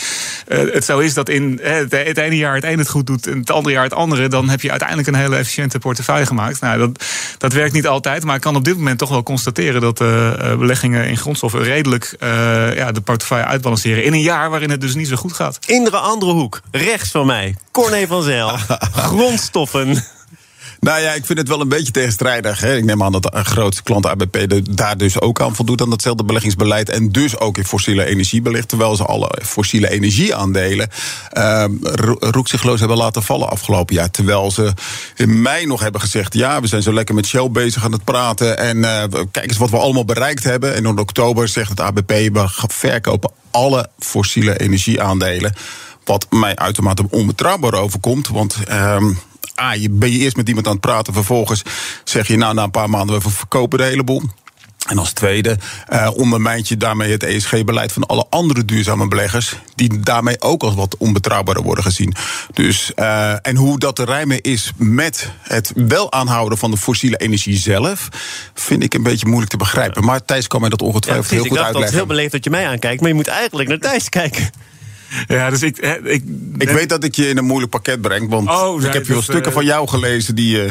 het 0.47 0.85
zo 0.85 0.99
is 0.99 1.15
dat 1.15 1.29
in 1.29 1.61
het, 1.63 1.93
het, 1.93 2.19
ene 2.19 2.37
jaar 2.37 2.55
het 2.55 2.65
ene 2.65 2.79
het 2.79 2.89
goed 2.89 3.07
doet 3.07 3.27
en 3.27 3.39
het 3.39 3.51
andere 3.51 3.75
jaar 3.75 3.85
het 3.85 3.95
andere. 3.95 4.29
Dan 4.29 4.49
heb 4.49 4.61
je 4.61 4.71
uiteindelijk 4.71 5.09
een 5.09 5.15
hele 5.15 5.37
efficiënte 5.37 5.79
portefeuille 5.79 6.27
gemaakt. 6.27 6.61
Nou, 6.61 6.79
dat, 6.79 7.05
dat 7.39 7.53
werkt 7.53 7.73
niet 7.73 7.87
altijd. 7.87 8.25
Maar 8.25 8.35
ik 8.35 8.41
kan 8.41 8.57
op 8.57 8.65
dit 8.65 8.77
moment 8.77 8.99
toch 8.99 9.09
wel 9.09 9.23
constateren 9.23 9.81
dat 9.81 9.99
beleggingen 10.59 11.09
in 11.09 11.17
grondstoffen 11.17 11.63
redelijk 11.63 12.17
ja, 12.75 12.93
de 12.93 13.01
portefeuille 13.01 13.47
uitbalanceren. 13.47 14.05
In 14.05 14.13
een 14.13 14.21
jaar 14.21 14.51
waarin 14.51 14.71
het 14.71 14.81
dus 14.81 14.95
niet 14.95 15.09
zo 15.09 15.17
goed 15.17 15.33
gaat. 15.33 15.59
In 15.67 15.85
de 15.85 15.97
andere 15.97 16.33
hoek, 16.33 16.61
rechts 17.05 17.19
van 17.19 17.27
mij, 17.27 17.55
Corné 17.71 18.07
van 18.07 18.23
Zijl. 18.23 18.49
Grondstoffen. 19.09 20.05
Nou 20.81 21.01
ja, 21.01 21.13
ik 21.13 21.27
vind 21.27 21.39
het 21.39 21.49
wel 21.49 21.61
een 21.61 21.69
beetje 21.69 21.93
tegenstrijdig. 21.93 22.61
Hè. 22.61 22.77
Ik 22.77 22.85
neem 22.85 23.03
aan 23.03 23.13
dat 23.13 23.35
een 23.35 23.45
grootste 23.45 23.83
klant 23.83 24.07
ABP 24.07 24.61
daar 24.71 24.97
dus 24.97 25.21
ook 25.21 25.41
aan 25.41 25.55
voldoet 25.55 25.81
aan 25.81 25.91
datzelfde 25.91 26.25
beleggingsbeleid. 26.25 26.89
En 26.89 27.13
dus 27.13 27.39
ook 27.39 27.59
in 27.59 27.65
fossiele 27.65 28.05
energie 28.05 28.43
belegt. 28.43 28.69
Terwijl 28.69 28.97
ze 28.97 29.05
alle 29.05 29.39
fossiele 29.43 29.91
energieaandelen 29.91 30.89
uh, 31.39 31.65
roekzichtloos 32.19 32.79
hebben 32.79 32.97
laten 32.97 33.23
vallen 33.23 33.49
afgelopen 33.49 33.95
jaar. 33.95 34.11
Terwijl 34.11 34.51
ze 34.51 34.73
in 35.17 35.43
mei 35.43 35.67
nog 35.67 35.81
hebben 35.81 36.01
gezegd: 36.01 36.35
ja, 36.35 36.61
we 36.61 36.67
zijn 36.67 36.83
zo 36.83 36.93
lekker 36.93 37.15
met 37.15 37.27
Shell 37.27 37.51
bezig 37.51 37.85
aan 37.85 37.93
het 37.93 38.05
praten. 38.05 38.59
En 38.59 38.77
uh, 38.77 39.03
kijk 39.31 39.49
eens 39.49 39.57
wat 39.57 39.71
we 39.71 39.79
allemaal 39.79 40.05
bereikt 40.05 40.45
hebben. 40.45 40.75
En 40.75 40.85
in 40.85 40.99
oktober 40.99 41.49
zegt 41.49 41.71
het 41.71 41.81
ABP: 41.81 42.11
we 42.11 42.49
verkopen 42.69 43.31
alle 43.51 43.89
fossiele 43.99 44.61
energieaandelen. 44.61 45.55
Wat 46.05 46.27
mij 46.31 46.57
uitermate 46.57 47.07
onbetrouwbaar 47.11 47.75
overkomt. 47.75 48.29
Want. 48.29 48.57
Uh, 48.69 48.97
Ah, 49.55 49.75
je 49.75 49.91
ben 49.91 50.11
je 50.11 50.19
eerst 50.19 50.37
met 50.37 50.49
iemand 50.49 50.67
aan 50.67 50.73
het 50.73 50.81
praten. 50.81 51.13
Vervolgens 51.13 51.63
zeg 52.05 52.27
je 52.27 52.37
nou 52.37 52.55
na 52.55 52.63
een 52.63 52.71
paar 52.71 52.91
maanden 52.91 53.21
we 53.21 53.31
verkopen 53.31 53.79
de 53.79 53.85
hele 53.85 54.05
boel. 54.05 54.23
En 54.89 54.99
als 54.99 55.13
tweede 55.13 55.59
uh, 55.93 56.11
ondermijnt 56.15 56.69
je 56.69 56.77
daarmee 56.77 57.11
het 57.11 57.23
ESG-beleid 57.23 57.93
van 57.93 58.07
alle 58.07 58.27
andere 58.31 58.65
duurzame 58.65 59.09
beleggers. 59.09 59.57
die 59.75 60.01
daarmee 60.01 60.41
ook 60.41 60.63
als 60.63 60.75
wat 60.75 60.97
onbetrouwbaarder 60.97 61.65
worden 61.65 61.85
gezien. 61.85 62.15
Dus, 62.53 62.93
uh, 62.97 63.47
en 63.47 63.57
hoe 63.57 63.79
dat 63.79 63.97
te 63.97 64.05
rijmen 64.05 64.41
is 64.41 64.73
met 64.77 65.31
het 65.43 65.73
wel 65.75 66.13
aanhouden 66.13 66.59
van 66.59 66.71
de 66.71 66.77
fossiele 66.77 67.17
energie 67.17 67.57
zelf. 67.57 68.09
vind 68.55 68.83
ik 68.83 68.95
een 68.95 69.03
beetje 69.03 69.27
moeilijk 69.27 69.51
te 69.51 69.57
begrijpen. 69.57 70.05
Maar 70.05 70.25
Thijs 70.25 70.47
kan 70.47 70.61
mij 70.61 70.71
dat 70.71 70.83
ongetwijfeld 70.83 71.29
ja, 71.29 71.35
heel 71.35 71.45
goed 71.45 71.53
ik 71.53 71.57
uitleggen. 71.57 71.83
Het 71.83 71.91
is 71.91 71.99
heel 71.99 72.07
beleefd 72.07 72.33
dat 72.33 72.45
je 72.45 72.51
mij 72.51 72.67
aankijkt, 72.67 73.01
maar 73.01 73.11
je 73.11 73.17
moet 73.17 73.29
eigenlijk 73.29 73.69
naar 73.69 73.79
Thijs 73.79 74.09
kijken. 74.09 74.51
Ja, 75.27 75.51
dus 75.51 75.63
ik. 75.63 75.79
Ik, 76.03 76.23
ik 76.59 76.69
weet 76.69 76.89
dat 76.89 77.05
ik 77.05 77.15
je 77.15 77.29
in 77.29 77.39
een 77.39 77.45
moeilijk 77.45 77.71
pakket 77.71 78.01
breng. 78.01 78.29
Want 78.29 78.49
oh, 78.49 78.83
ik 78.83 78.93
heb 78.93 79.07
je 79.07 79.13
wel 79.13 79.23
stukken 79.23 79.51
uh, 79.51 79.57
van 79.57 79.65
jou 79.65 79.89
gelezen 79.89 80.35
die. 80.35 80.65
Uh, 80.65 80.71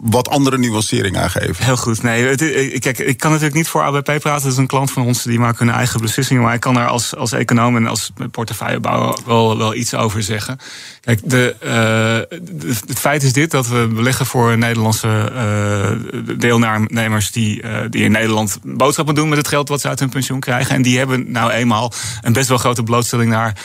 wat 0.00 0.28
andere 0.28 0.58
nuancering 0.58 1.16
aangeven. 1.16 1.64
Heel 1.64 1.76
goed. 1.76 2.02
Nee, 2.02 2.24
het, 2.24 2.38
kijk, 2.78 2.98
ik 2.98 3.16
kan 3.16 3.30
natuurlijk 3.30 3.56
niet 3.56 3.68
voor 3.68 3.82
ABP 3.82 4.04
praten. 4.04 4.42
Dat 4.42 4.52
is 4.52 4.56
een 4.56 4.66
klant 4.66 4.90
van 4.90 5.02
ons, 5.02 5.22
die 5.22 5.38
maakt 5.38 5.58
hun 5.58 5.70
eigen 5.70 6.00
beslissingen. 6.00 6.42
Maar 6.42 6.54
ik 6.54 6.60
kan 6.60 6.76
er 6.76 6.86
als, 6.86 7.16
als 7.16 7.32
econoom 7.32 7.76
en 7.76 7.86
als 7.86 8.10
portefeuillebouwer 8.30 9.18
wel, 9.26 9.58
wel 9.58 9.74
iets 9.74 9.94
over 9.94 10.22
zeggen. 10.22 10.58
Kijk, 11.00 11.20
de, 11.24 11.56
uh, 11.64 12.38
het 12.86 12.98
feit 12.98 13.22
is 13.22 13.32
dit, 13.32 13.50
dat 13.50 13.68
we 13.68 13.88
beleggen 13.94 14.26
voor 14.26 14.58
Nederlandse 14.58 15.32
deelnemers... 16.38 17.30
Die, 17.30 17.62
die 17.90 18.04
in 18.04 18.12
Nederland 18.12 18.58
boodschappen 18.62 19.14
doen 19.14 19.28
met 19.28 19.38
het 19.38 19.48
geld 19.48 19.68
wat 19.68 19.80
ze 19.80 19.88
uit 19.88 19.98
hun 19.98 20.08
pensioen 20.08 20.40
krijgen. 20.40 20.74
En 20.74 20.82
die 20.82 20.98
hebben 20.98 21.32
nou 21.32 21.50
eenmaal 21.50 21.92
een 22.20 22.32
best 22.32 22.48
wel 22.48 22.58
grote 22.58 22.82
blootstelling 22.82 23.30
naar 23.30 23.56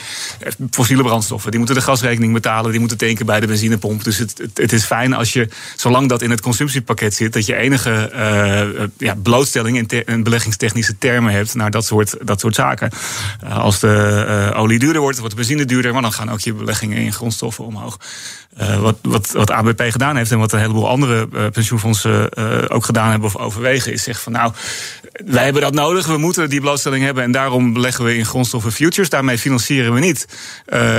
fossiele 0.70 1.02
brandstoffen. 1.02 1.50
Die 1.50 1.58
moeten 1.58 1.76
de 1.76 1.82
gasrekening 1.82 2.32
betalen, 2.32 2.70
die 2.70 2.80
moeten 2.80 2.98
tanken 2.98 3.26
bij 3.26 3.40
de 3.40 3.46
benzinepomp. 3.46 4.04
Dus 4.04 4.18
het, 4.18 4.38
het, 4.38 4.58
het 4.58 4.72
is 4.72 4.84
fijn 4.84 5.14
als 5.14 5.32
je, 5.32 5.48
zolang 5.76 6.05
dat 6.08 6.22
in 6.22 6.30
het 6.30 6.40
consumptiepakket 6.40 7.14
zit, 7.14 7.32
dat 7.32 7.46
je 7.46 7.56
enige 7.56 8.10
uh, 8.14 8.86
ja, 8.98 9.14
blootstelling 9.22 9.76
in, 9.76 10.04
in, 10.06 10.22
beleggingstechnische 10.22 10.98
termen 10.98 11.32
hebt 11.32 11.54
naar 11.54 11.70
dat 11.70 11.84
soort, 11.84 12.16
dat 12.22 12.40
soort 12.40 12.54
zaken. 12.54 12.90
Uh, 13.44 13.58
als 13.58 13.80
de 13.80 14.52
olie 14.56 14.78
duurder 14.78 15.00
wordt, 15.00 15.18
wordt 15.18 15.34
de 15.34 15.40
benzine 15.40 15.64
duurder, 15.64 15.92
maar 15.92 16.02
dan 16.02 16.12
gaan 16.12 16.30
ook 16.30 16.40
je 16.40 16.54
beleggingen 16.54 16.98
in 16.98 17.12
grondstoffen 17.12 17.64
omhoog. 17.64 17.98
Wat, 18.80 18.98
wat, 19.02 19.30
wat 19.30 19.50
ABP 19.50 19.82
gedaan 19.88 20.16
heeft 20.16 20.30
en 20.30 20.38
wat 20.38 20.52
een 20.52 20.58
heleboel 20.60 20.88
andere 20.88 21.50
pensioenfondsen 21.50 22.36
ook 22.70 22.84
gedaan 22.84 23.10
hebben 23.10 23.28
of 23.28 23.36
overwegen, 23.36 23.92
is 23.92 24.02
zeggen 24.02 24.22
van 24.24 24.32
nou, 24.32 24.52
wij 25.24 25.44
hebben 25.44 25.62
dat 25.62 25.74
nodig, 25.74 26.06
we 26.06 26.16
moeten 26.16 26.50
die 26.50 26.60
blootstelling 26.60 27.04
hebben 27.04 27.22
en 27.22 27.32
daarom 27.32 27.72
beleggen 27.72 28.04
we 28.04 28.16
in 28.16 28.26
grondstoffen 28.26 28.72
futures. 28.72 29.08
Daarmee 29.08 29.38
financieren 29.38 29.94
we 29.94 30.00
niet 30.00 30.26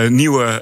nieuwe 0.10 0.62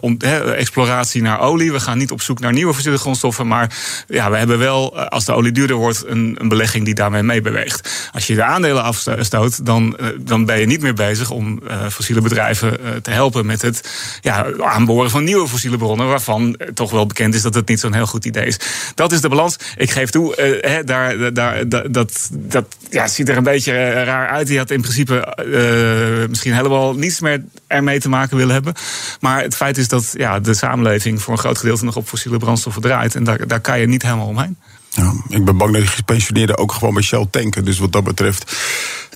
on, 0.00 0.14
he, 0.18 0.54
exploratie 0.54 1.22
naar 1.22 1.40
olie. 1.40 1.72
We 1.72 1.80
gaan 1.80 1.98
niet 1.98 2.10
op 2.10 2.22
zoek 2.22 2.40
naar 2.40 2.52
nieuwe 2.52 2.74
fossiele 2.74 2.98
grondstoffen, 2.98 3.46
maar 3.46 3.76
ja, 4.08 4.30
we 4.30 4.36
hebben 4.36 4.58
wel, 4.58 4.98
als 4.98 5.24
de 5.24 5.32
olie 5.32 5.52
duurder 5.52 5.76
wordt, 5.76 6.04
een, 6.06 6.36
een 6.38 6.48
belegging 6.48 6.84
die 6.84 6.94
daarmee 6.94 7.22
meebeweegt. 7.22 8.10
Als 8.12 8.26
je 8.26 8.34
de 8.34 8.44
aandelen 8.44 8.82
afstoot, 8.82 9.66
dan, 9.66 9.96
dan 10.20 10.44
ben 10.44 10.60
je 10.60 10.66
niet 10.66 10.82
meer 10.82 10.94
bezig 10.94 11.30
om 11.30 11.60
fossiele 11.90 12.20
bedrijven 12.20 12.78
te 13.02 13.10
helpen 13.10 13.46
met 13.46 13.62
het 13.62 13.90
ja, 14.20 14.46
aanboren 14.60 15.10
van 15.10 15.24
nieuwe 15.24 15.48
fossiele 15.48 15.76
bronnen, 15.76 16.06
waarvan 16.06 16.58
toch 16.74 16.90
wel 16.90 17.06
bekend 17.06 17.34
is 17.34 17.42
dat 17.42 17.54
het 17.54 17.68
niet 17.68 17.80
zo'n 17.80 17.94
heel 17.94 18.06
goed 18.06 18.24
idee 18.24 18.46
is. 18.46 18.58
Dat 18.94 19.12
is 19.12 19.20
de 19.20 19.28
balans. 19.28 19.56
Ik 19.76 19.90
geef 19.90 20.10
toe, 20.10 20.82
daar, 20.84 21.32
daar, 21.34 21.68
dat, 21.68 22.28
dat 22.32 22.66
ja, 22.96 23.08
ziet 23.08 23.28
er 23.28 23.36
een 23.36 23.42
beetje 23.42 23.90
raar 23.90 24.28
uit. 24.28 24.46
Die 24.46 24.58
had 24.58 24.70
in 24.70 24.80
principe 24.80 25.36
uh, 25.46 26.28
misschien 26.28 26.54
helemaal 26.54 26.94
niets 26.94 27.20
meer 27.20 27.44
ermee 27.66 28.00
te 28.00 28.08
maken 28.08 28.36
willen 28.36 28.54
hebben. 28.54 28.74
Maar 29.20 29.42
het 29.42 29.56
feit 29.56 29.78
is 29.78 29.88
dat 29.88 30.14
ja, 30.16 30.40
de 30.40 30.54
samenleving 30.54 31.22
voor 31.22 31.32
een 31.32 31.38
groot 31.38 31.58
gedeelte 31.58 31.84
nog 31.84 31.96
op 31.96 32.08
fossiele 32.08 32.38
brandstoffen 32.38 32.82
draait. 32.82 33.14
En 33.14 33.24
daar, 33.24 33.46
daar 33.46 33.60
kan 33.60 33.80
je 33.80 33.86
niet 33.86 34.02
helemaal 34.02 34.26
omheen. 34.26 34.56
Ja, 34.88 35.12
ik 35.28 35.44
ben 35.44 35.56
bang 35.56 35.72
dat 35.72 35.80
die 35.80 35.90
gepensioneerden 35.90 36.58
ook 36.58 36.72
gewoon 36.72 36.94
bij 36.94 37.02
Shell 37.02 37.26
tanken. 37.30 37.64
Dus 37.64 37.78
wat 37.78 37.92
dat 37.92 38.04
betreft 38.04 38.56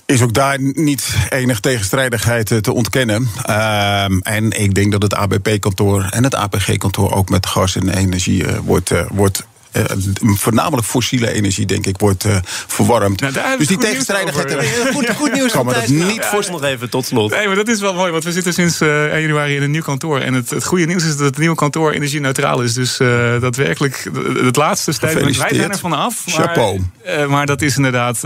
is 0.05 0.21
ook 0.21 0.33
daar 0.33 0.57
niet 0.59 1.15
enig 1.29 1.59
tegenstrijdigheid 1.59 2.63
te 2.63 2.73
ontkennen. 2.73 3.15
Um, 3.15 4.21
en 4.21 4.51
ik 4.51 4.75
denk 4.75 4.91
dat 4.91 5.01
het 5.01 5.13
ABP-kantoor 5.13 6.07
en 6.09 6.23
het 6.23 6.35
APG-kantoor 6.35 7.11
ook 7.11 7.29
met 7.29 7.45
gas 7.45 7.75
en 7.75 7.89
energie 7.89 8.45
wordt, 8.63 8.91
uh, 8.91 9.01
wordt 9.11 9.45
uh, 9.73 9.83
voornamelijk 10.21 10.87
fossiele 10.87 11.31
energie, 11.31 11.65
denk 11.65 11.85
ik, 11.85 11.97
wordt 11.97 12.25
uh, 12.25 12.35
verwarmd. 12.67 13.21
Nou, 13.21 13.57
dus 13.57 13.67
die 13.67 13.77
tegenstrijdigheid. 13.77 14.57
Goed, 14.93 15.09
goed 15.15 15.33
nieuws. 15.33 15.51
Kan 15.61 15.65
me 15.65 15.73
dat 15.73 15.87
niet 15.87 16.15
ja, 16.15 16.29
voor 16.29 16.45
nog 16.51 16.63
even 16.63 16.89
tot 16.89 17.05
slot. 17.05 17.31
Nee, 17.31 17.47
maar 17.47 17.55
dat 17.55 17.67
is 17.67 17.79
wel 17.79 17.93
mooi, 17.93 18.11
want 18.11 18.23
we 18.23 18.31
zitten 18.31 18.53
sinds 18.53 18.81
uh, 18.81 19.03
1 19.03 19.21
januari 19.21 19.55
in 19.55 19.61
een 19.61 19.71
nieuw 19.71 19.81
kantoor. 19.81 20.19
En 20.19 20.33
het, 20.33 20.49
het 20.49 20.65
goede 20.65 20.85
nieuws 20.85 21.03
is 21.03 21.17
dat 21.17 21.25
het 21.25 21.37
nieuwe 21.37 21.55
kantoor 21.55 21.91
energie-neutraal 21.91 22.61
is. 22.61 22.73
Dus 22.73 22.97
daadwerkelijk, 22.97 24.09
het 24.43 24.55
laatste 24.55 24.91
statement. 24.91 25.37
Wij 25.37 25.53
zijn 25.53 25.71
er 25.71 25.77
vanaf. 25.77 26.25
Maar, 26.25 26.35
Chapeau. 26.35 26.81
maar 27.29 27.45
dat 27.45 27.61
is 27.61 27.75
inderdaad 27.75 28.17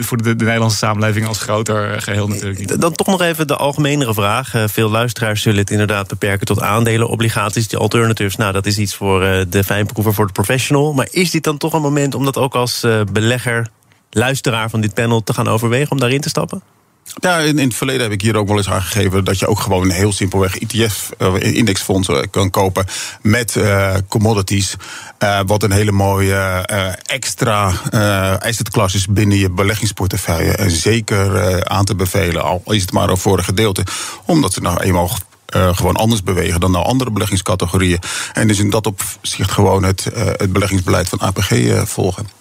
voor 0.00 0.16
de, 0.16 0.36
de, 0.36 0.44
Nederlandse 0.44 0.76
samenleving 0.76 1.26
als 1.26 1.38
groter 1.38 2.02
geheel 2.02 2.28
natuurlijk 2.28 2.58
niet. 2.58 2.80
Dan 2.80 2.92
toch 2.92 3.06
nog 3.06 3.20
even 3.20 3.46
de 3.46 3.56
algemenere 3.56 4.14
vraag. 4.14 4.52
veel 4.66 4.90
luisteraars 4.90 5.42
zullen 5.42 5.58
het 5.58 5.70
inderdaad 5.70 6.08
beperken 6.08 6.46
tot 6.46 6.60
aandelen, 6.60 7.08
obligaties, 7.08 7.68
die 7.68 7.78
alternatives. 7.78 8.36
Nou, 8.36 8.52
dat 8.52 8.66
is 8.66 8.78
iets 8.78 8.94
voor 8.94 9.20
de 9.48 9.64
fijnproever, 9.64 10.14
voor 10.14 10.26
de 10.26 10.32
Maar 10.94 11.08
is 11.10 11.30
dit 11.30 11.44
dan 11.44 11.58
toch 11.58 11.72
een 11.72 11.82
moment 11.82 12.14
om 12.14 12.24
dat 12.24 12.36
ook 12.36 12.54
als 12.54 12.84
uh, 12.84 13.00
belegger, 13.12 13.68
luisteraar 14.10 14.70
van 14.70 14.80
dit 14.80 14.94
panel 14.94 15.22
te 15.22 15.32
gaan 15.32 15.48
overwegen 15.48 15.90
om 15.90 15.98
daarin 15.98 16.20
te 16.20 16.28
stappen? 16.28 16.62
Ja, 17.20 17.38
in, 17.38 17.58
in, 17.58 17.68
het 17.68 17.76
verleden 17.76 18.02
heb 18.02 18.12
ik 18.12 18.20
hier 18.20 18.36
ook 18.36 18.48
wel 18.48 18.56
eens 18.56 18.70
aangegeven 18.70 19.24
dat 19.24 19.38
je 19.38 19.46
ook 19.46 19.60
gewoon 19.60 19.90
heel 19.90 20.12
simpelweg 20.12 20.58
ETF-indexfondsen 20.58 22.14
uh, 22.14 22.22
kan 22.30 22.50
kopen 22.50 22.86
met 23.22 23.58
commodities. 24.08 24.74
Wat 25.46 25.62
een 25.62 25.72
hele 25.72 25.92
mooie 25.92 26.66
extra 27.02 27.72
asset 28.38 28.70
class 28.70 28.94
is 28.94 29.06
binnen 29.06 29.38
je 29.38 29.50
beleggingsportefeuille. 29.50 30.52
En 30.52 30.70
zeker 30.70 31.64
aan 31.68 31.84
te 31.84 31.94
bevelen, 31.94 32.42
al 32.42 32.62
is 32.64 32.82
het 32.82 32.92
maar 32.92 33.08
een 33.08 33.44
gedeelte. 33.44 33.84
Omdat 34.26 34.52
ze 34.52 34.60
nou 34.60 34.80
eenmaal 34.80 35.10
uh, 35.56 35.76
gewoon 35.76 35.96
anders 35.96 36.22
bewegen 36.22 36.60
dan 36.60 36.70
nou 36.70 36.84
andere 36.84 37.10
beleggingscategorieën. 37.10 37.98
En 38.32 38.48
dus 38.48 38.58
in 38.58 38.70
dat 38.70 38.86
opzicht 38.86 39.50
gewoon 39.50 39.82
het, 39.82 40.10
uh, 40.16 40.24
het 40.24 40.52
beleggingsbeleid 40.52 41.08
van 41.08 41.20
APG 41.20 41.50
uh, 41.50 41.82
volgen. 41.82 42.38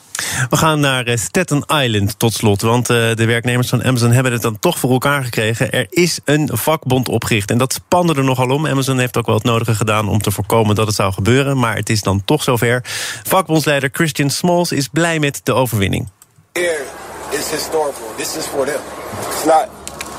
We 0.50 0.58
gaan 0.58 0.80
naar 0.80 1.18
Staten 1.18 1.64
Island 1.68 2.20
tot 2.20 2.34
slot. 2.34 2.62
Want 2.62 2.88
de 2.88 3.26
werknemers 3.26 3.70
van 3.70 3.84
Amazon 3.84 4.12
hebben 4.12 4.32
het 4.32 4.42
dan 4.42 4.60
toch 4.60 4.80
voor 4.80 4.92
elkaar 4.92 5.24
gekregen. 5.24 5.72
Er 5.72 5.88
is 5.90 6.20
een 6.26 6.50
vakbond 6.54 7.10
opgericht. 7.10 7.52
En 7.52 7.58
dat 7.58 7.74
spande 7.74 8.14
er 8.14 8.24
nogal 8.24 8.50
om. 8.50 8.68
Amazon 8.68 9.00
heeft 9.00 9.18
ook 9.18 9.26
wel 9.26 9.36
het 9.36 9.44
nodige 9.44 9.76
gedaan 9.76 10.10
om 10.10 10.22
te 10.22 10.32
voorkomen 10.32 10.76
dat 10.76 10.88
het 10.88 10.96
zou 10.96 11.14
gebeuren. 11.14 11.60
Maar 11.60 11.76
het 11.76 11.90
is 11.90 12.02
dan 12.02 12.24
toch 12.26 12.44
zover. 12.44 12.82
Vakbondsleider 13.24 13.90
Christian 13.94 14.30
Smalls 14.30 14.72
is 14.72 14.88
blij 14.88 15.20
met 15.20 15.42
de 15.44 15.54
overwinning. 15.54 16.10
Here 16.54 16.86
is 17.30 17.52
historical. 17.52 18.14
This 18.18 18.36
is 18.36 18.46
for 18.46 18.66
them. 18.66 18.82
It's 19.30 19.46
not, 19.46 19.68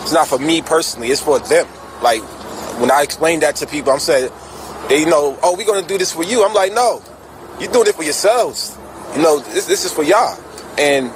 it's 0.03 0.13
not 0.13 0.27
for 0.27 0.41
me 0.41 0.63
personally. 0.63 1.11
It's 1.11 1.21
for 1.21 1.41
them. 1.41 1.67
Like 2.03 2.23
when 2.81 2.91
I 2.91 3.03
explain 3.03 3.41
that 3.41 3.57
to 3.57 3.67
people, 3.67 3.93
I'm 3.93 4.01
saying, 4.01 4.31
you 4.91 5.07
know, 5.07 5.39
oh, 5.43 5.57
we're 5.57 5.67
going 5.67 5.83
to 5.83 5.89
do 5.89 5.99
this 5.99 6.13
for 6.13 6.25
you. 6.25 6.45
I'm 6.45 6.55
like, 6.55 6.73
no, 6.73 7.03
you're 7.61 7.71
doing 7.71 7.87
it 7.87 7.95
for 7.95 8.03
yourselves. 8.03 8.77
You 9.15 9.23
know, 9.23 9.39
this, 9.39 9.67
this 9.67 9.85
is 9.85 9.93
for 9.93 10.03
y'all. 10.03 10.39
And 10.79 11.11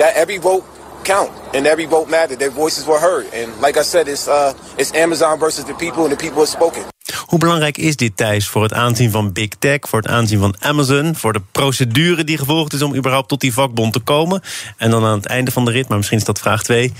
that 0.00 0.16
every 0.16 0.38
vote 0.38 0.64
count 1.04 1.30
and 1.54 1.66
every 1.66 1.86
vote 1.86 2.08
mattered. 2.08 2.38
Their 2.38 2.50
voices 2.50 2.86
were 2.86 2.98
heard. 2.98 3.26
And 3.32 3.60
like 3.60 3.76
I 3.76 3.82
said, 3.82 4.08
it's, 4.08 4.26
uh, 4.26 4.54
it's 4.78 4.92
Amazon 4.94 5.38
versus 5.38 5.64
the 5.64 5.74
people 5.74 6.02
and 6.04 6.12
the 6.12 6.16
people 6.16 6.38
have 6.38 6.48
spoken. 6.48 6.82
Hoe 7.26 7.38
belangrijk 7.38 7.78
is 7.78 7.96
dit, 7.96 8.16
Thijs, 8.16 8.48
voor 8.48 8.62
het 8.62 8.72
aanzien 8.72 9.10
van 9.10 9.32
Big 9.32 9.48
Tech, 9.58 9.78
voor 9.80 9.98
het 9.98 10.08
aanzien 10.08 10.38
van 10.38 10.54
Amazon, 10.60 11.14
voor 11.14 11.32
de 11.32 11.42
procedure 11.52 12.24
die 12.24 12.38
gevolgd 12.38 12.72
is 12.72 12.82
om 12.82 12.94
überhaupt 12.94 13.28
tot 13.28 13.40
die 13.40 13.52
vakbond 13.52 13.92
te 13.92 13.98
komen? 13.98 14.42
En 14.76 14.90
dan 14.90 15.04
aan 15.04 15.16
het 15.16 15.26
einde 15.26 15.50
van 15.50 15.64
de 15.64 15.70
rit, 15.70 15.88
maar 15.88 15.96
misschien 15.96 16.18
is 16.18 16.24
dat 16.24 16.38
vraag 16.38 16.62
2. 16.62 16.92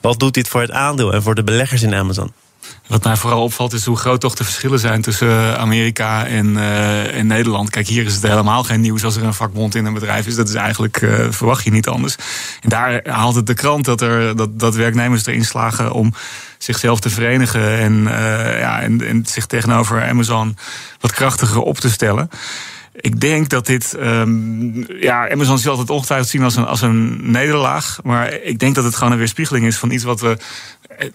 Wat 0.00 0.18
doet 0.18 0.34
dit 0.34 0.48
voor 0.48 0.60
het 0.60 0.70
aandeel 0.70 1.12
en 1.12 1.22
voor 1.22 1.34
de 1.34 1.44
beleggers 1.44 1.82
in 1.82 1.94
Amazon? 1.94 2.32
Wat 2.86 3.04
mij 3.04 3.16
vooral 3.16 3.42
opvalt 3.42 3.72
is 3.72 3.84
hoe 3.84 3.96
groot 3.96 4.20
toch 4.20 4.34
de 4.34 4.44
verschillen 4.44 4.78
zijn 4.78 5.02
tussen 5.02 5.58
Amerika 5.58 6.26
en, 6.26 6.46
uh, 6.46 7.16
en 7.16 7.26
Nederland. 7.26 7.70
Kijk, 7.70 7.86
hier 7.86 8.04
is 8.04 8.14
het 8.14 8.22
helemaal 8.22 8.64
geen 8.64 8.80
nieuws 8.80 9.04
als 9.04 9.16
er 9.16 9.22
een 9.22 9.34
vakbond 9.34 9.74
in 9.74 9.84
een 9.84 9.94
bedrijf 9.94 10.26
is. 10.26 10.34
Dat 10.34 10.48
is 10.48 10.54
eigenlijk, 10.54 11.00
uh, 11.00 11.26
verwacht 11.30 11.64
je 11.64 11.70
niet 11.70 11.88
anders. 11.88 12.16
En 12.60 12.68
daar 12.68 13.00
haalt 13.04 13.34
het 13.34 13.46
de 13.46 13.54
krant 13.54 13.84
dat, 13.84 14.00
er, 14.00 14.36
dat, 14.36 14.60
dat 14.60 14.74
werknemers 14.74 15.26
erin 15.26 15.44
slagen 15.44 15.92
om 15.92 16.14
zichzelf 16.58 17.00
te 17.00 17.10
verenigen 17.10 17.78
en, 17.78 18.02
ja, 18.58 18.80
en, 18.80 19.24
zich 19.26 19.46
tegenover 19.46 20.08
Amazon 20.08 20.56
wat 21.00 21.12
krachtiger 21.12 21.60
op 21.60 21.78
te 21.78 21.90
stellen. 21.90 22.30
Ik 23.00 23.20
denk 23.20 23.48
dat 23.48 23.66
dit. 23.66 23.96
Um, 24.00 24.86
ja, 25.00 25.30
Amazon 25.30 25.58
zal 25.58 25.78
het 25.78 25.90
ongetwijfeld 25.90 26.30
zien 26.30 26.42
als 26.42 26.56
een, 26.56 26.66
als 26.66 26.80
een 26.80 27.30
nederlaag. 27.30 27.98
Maar 28.02 28.32
ik 28.32 28.58
denk 28.58 28.74
dat 28.74 28.84
het 28.84 28.94
gewoon 28.94 29.12
een 29.12 29.18
weerspiegeling 29.18 29.66
is 29.66 29.76
van 29.76 29.90
iets 29.90 30.04
wat 30.04 30.20
we 30.20 30.36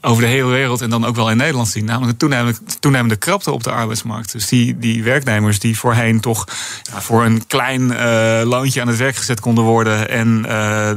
over 0.02 0.22
de 0.22 0.30
hele 0.30 0.50
wereld 0.50 0.82
en 0.82 0.90
dan 0.90 1.06
ook 1.06 1.16
wel 1.16 1.32
in 1.32 1.38
Nederland 1.38 1.68
zien. 1.68 1.86
Namelijk 1.86 2.18
toenemende, 2.18 2.60
toenemende 2.80 3.16
krapte 3.16 3.52
op 3.52 3.64
de 3.64 3.72
arbeidsmarkt. 3.72 4.32
Dus 4.32 4.48
die, 4.48 4.78
die 4.78 5.04
werknemers 5.04 5.60
die 5.60 5.78
voorheen 5.78 6.20
toch 6.20 6.48
ja, 6.82 7.02
voor 7.02 7.26
een 7.26 7.48
klein 7.48 7.82
uh, 7.82 8.42
loontje 8.44 8.82
aan 8.82 8.88
het 8.88 8.98
werk 8.98 9.16
gezet 9.16 9.40
konden 9.40 9.64
worden. 9.64 10.10
En 10.10 10.46
uh, 10.48 10.92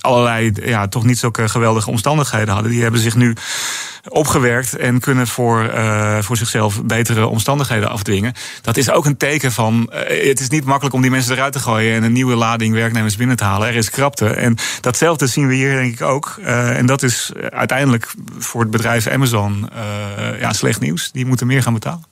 allerlei 0.00 0.52
ja, 0.64 0.88
toch 0.88 1.04
niet 1.04 1.18
zulke 1.18 1.48
geweldige 1.48 1.90
omstandigheden 1.90 2.54
hadden. 2.54 2.72
Die 2.72 2.82
hebben 2.82 3.00
zich 3.00 3.14
nu 3.14 3.34
opgewerkt 4.08 4.76
en 4.76 5.00
kunnen 5.00 5.26
voor, 5.26 5.70
uh, 5.74 6.18
voor 6.20 6.36
zichzelf 6.36 6.82
betere 6.82 7.26
omstandigheden 7.26 7.90
afdwingen. 7.90 8.32
Dat 8.62 8.76
is 8.76 8.90
ook 8.90 9.04
een 9.04 9.16
teken 9.16 9.52
van. 9.52 9.90
Het 10.06 10.40
is 10.40 10.48
niet 10.48 10.64
makkelijk 10.64 10.94
om 10.94 11.02
die 11.02 11.10
mensen 11.10 11.32
eruit 11.32 11.52
te 11.52 11.58
gooien 11.58 11.94
en 11.94 12.02
een 12.02 12.12
nieuwe 12.12 12.34
lading 12.34 12.74
werknemers 12.74 13.16
binnen 13.16 13.36
te 13.36 13.44
halen. 13.44 13.68
Er 13.68 13.74
is 13.74 13.90
krapte. 13.90 14.28
En 14.28 14.56
datzelfde 14.80 15.26
zien 15.26 15.48
we 15.48 15.54
hier, 15.54 15.74
denk 15.74 15.92
ik 15.92 16.02
ook. 16.02 16.38
En 16.44 16.86
dat 16.86 17.02
is 17.02 17.32
uiteindelijk 17.36 17.81
voor 18.38 18.60
het 18.60 18.70
bedrijf 18.70 19.06
Amazon 19.06 19.68
ja, 20.38 20.52
slecht 20.52 20.80
nieuws. 20.80 21.12
Die 21.12 21.26
moeten 21.26 21.46
meer 21.46 21.62
gaan 21.62 21.74
betalen. 21.74 22.04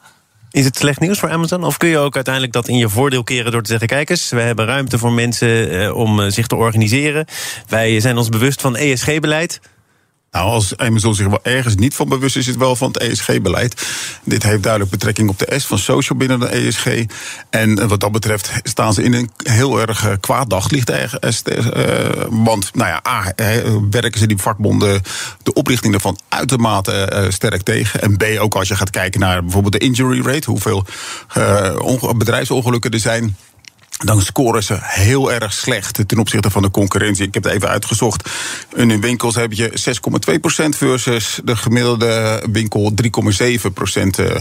Is 0.50 0.64
het 0.64 0.76
slecht 0.76 1.00
nieuws 1.00 1.18
voor 1.18 1.30
Amazon? 1.30 1.64
Of 1.64 1.76
kun 1.76 1.88
je 1.88 1.98
ook 1.98 2.14
uiteindelijk 2.14 2.52
dat 2.54 2.68
in 2.68 2.76
je 2.76 2.88
voordeel 2.88 3.22
keren 3.22 3.52
door 3.52 3.62
te 3.62 3.70
zeggen: 3.70 3.88
kijk 3.88 4.10
eens, 4.10 4.30
we 4.30 4.40
hebben 4.40 4.66
ruimte 4.66 4.98
voor 4.98 5.12
mensen 5.12 5.94
om 5.94 6.30
zich 6.30 6.46
te 6.46 6.56
organiseren. 6.56 7.26
Wij 7.68 8.00
zijn 8.00 8.16
ons 8.16 8.28
bewust 8.28 8.60
van 8.60 8.76
ESG-beleid. 8.76 9.60
Nou, 10.30 10.50
als 10.50 10.76
Amazon 10.76 11.14
zich 11.14 11.26
wel 11.26 11.38
ergens 11.42 11.74
niet 11.74 11.94
van 11.94 12.08
bewust 12.08 12.36
is, 12.36 12.42
is 12.42 12.46
het 12.46 12.56
wel 12.56 12.76
van 12.76 12.88
het 12.88 12.98
ESG-beleid. 12.98 13.86
Dit 14.24 14.42
heeft 14.42 14.62
duidelijk 14.62 14.90
betrekking 14.90 15.28
op 15.28 15.38
de 15.38 15.58
S 15.58 15.66
van 15.66 15.78
social 15.78 16.18
binnen 16.18 16.40
de 16.40 16.46
ESG. 16.46 16.86
En 17.50 17.78
eh, 17.78 17.86
wat 17.86 18.00
dat 18.00 18.12
betreft 18.12 18.52
staan 18.62 18.94
ze 18.94 19.02
in 19.02 19.12
een 19.12 19.30
heel 19.42 19.80
erg 19.80 20.06
eh, 20.06 20.12
kwaad 20.20 20.50
daglicht. 20.50 20.90
Uh, 20.90 20.96
want, 22.28 22.74
nou 22.74 22.88
ja, 22.88 23.02
A, 23.08 23.32
werken 23.90 24.20
ze 24.20 24.26
die 24.26 24.36
vakbonden 24.36 25.02
de 25.42 25.52
oprichting 25.52 25.92
daarvan 25.92 26.18
uitermate 26.28 27.26
sterk 27.28 27.62
tegen. 27.62 28.00
En 28.00 28.16
B, 28.16 28.24
ook 28.38 28.54
als 28.54 28.68
je 28.68 28.76
gaat 28.76 28.90
kijken 28.90 29.20
naar 29.20 29.42
bijvoorbeeld 29.42 29.72
de 29.72 29.78
injury 29.78 30.20
rate, 30.26 30.50
hoeveel 30.50 30.86
bedrijfsongelukken 32.16 32.90
er 32.90 32.98
zijn 32.98 33.36
dan 34.04 34.22
scoren 34.22 34.62
ze 34.62 34.76
heel 34.80 35.32
erg 35.32 35.52
slecht 35.52 36.08
ten 36.08 36.18
opzichte 36.18 36.50
van 36.50 36.62
de 36.62 36.70
concurrentie. 36.70 37.26
Ik 37.26 37.34
heb 37.34 37.44
het 37.44 37.52
even 37.52 37.68
uitgezocht. 37.68 38.28
In 38.74 38.90
hun 38.90 39.00
winkels 39.00 39.34
heb 39.34 39.52
je 39.52 39.70
6,2% 40.64 40.68
versus 40.68 41.40
de 41.44 41.56
gemiddelde 41.56 42.42
winkel 42.52 42.92
3,7%. 43.02 43.08
Eh. 44.16 44.40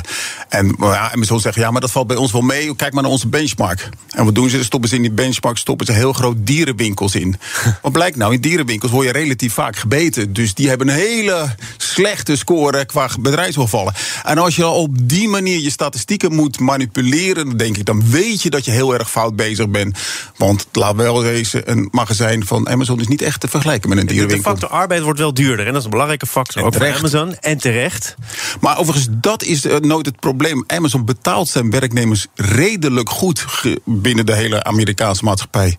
En 0.50 0.76
ja, 0.80 1.12
Amazon 1.12 1.39
zeggen, 1.39 1.62
ja, 1.62 1.72
maar 1.72 1.82
dat 1.82 1.91
valt 1.91 2.08
bij 2.08 2.15
ons 2.15 2.32
wel 2.32 2.41
mee. 2.41 2.76
Kijk 2.76 2.93
maar 2.93 3.04
naar 3.04 3.12
onze 3.12 3.28
benchmark. 3.28 3.89
En 4.10 4.26
wat 4.26 4.36
doen 4.36 4.50
ze? 4.50 4.63
Stoppen 4.63 4.89
ze 4.89 4.95
in 4.95 5.02
die 5.02 5.12
benchmark, 5.12 5.58
stoppen 5.58 5.86
ze 5.86 5.91
heel 5.91 6.13
groot 6.13 6.36
dierenwinkels 6.39 7.15
in. 7.15 7.36
wat 7.82 7.91
blijkt 7.91 8.17
nou? 8.17 8.34
In 8.34 8.41
dierenwinkels 8.41 8.91
word 8.91 9.06
je 9.06 9.12
relatief 9.12 9.54
vaak 9.54 9.76
gebeten. 9.76 10.34
Dus 10.34 10.54
die 10.54 10.69
hebben 10.69 10.88
een 10.88 10.95
hele 10.95 11.56
slechte 11.78 12.38
score 12.38 12.86
qua 12.86 13.10
bedrijfsopvallen. 13.19 13.93
En 14.24 14.38
als 14.38 14.56
je 14.56 14.67
op 14.67 15.10
die 15.10 15.28
manier 15.28 15.60
je 15.60 15.69
statistieken 15.69 16.36
moet 16.36 16.60
manipuleren, 16.60 17.58
denk 17.58 17.78
ik, 17.78 17.86
dan 17.86 18.10
weet 18.10 18.41
je 18.41 18.50
dat 18.50 18.65
je 18.65 18.72
heel 18.72 18.93
erg 18.93 19.10
fout 19.10 19.36
bent 19.36 19.48
bezig 19.50 19.70
ben. 19.70 19.94
Want 20.38 20.68
laat 20.72 20.96
wel 20.96 21.22
wezen, 21.22 21.72
een 21.72 21.88
magazijn 21.92 22.46
van 22.46 22.70
Amazon 22.70 23.00
is 23.00 23.08
niet 23.08 23.22
echt 23.22 23.40
te 23.40 23.48
vergelijken 23.48 23.90
met 23.90 23.98
een 23.98 24.06
dierenwinkel. 24.06 24.54
De 24.54 24.60
factor 24.60 24.78
arbeid 24.78 25.02
wordt 25.02 25.20
wel 25.20 25.34
duurder. 25.34 25.66
En 25.66 25.72
dat 25.72 25.78
is 25.78 25.84
een 25.84 25.90
belangrijke 25.90 26.26
factor 26.26 26.64
ook 26.64 26.74
voor 26.74 26.94
Amazon. 26.94 27.36
En 27.36 27.58
terecht. 27.58 28.16
Maar 28.60 28.78
overigens, 28.78 29.08
dat 29.12 29.44
is 29.44 29.66
eh, 29.66 29.78
nooit 29.78 30.06
het 30.06 30.20
probleem. 30.20 30.64
Amazon 30.68 31.06
betaalt 31.06 31.48
zijn 31.48 31.70
werknemers 31.70 32.28
redelijk 32.36 33.10
goed 33.10 33.46
binnen 33.86 34.26
de 34.26 34.36
hele 34.36 34.64
Amerikaanse 34.64 35.24
maatschappij. 35.24 35.76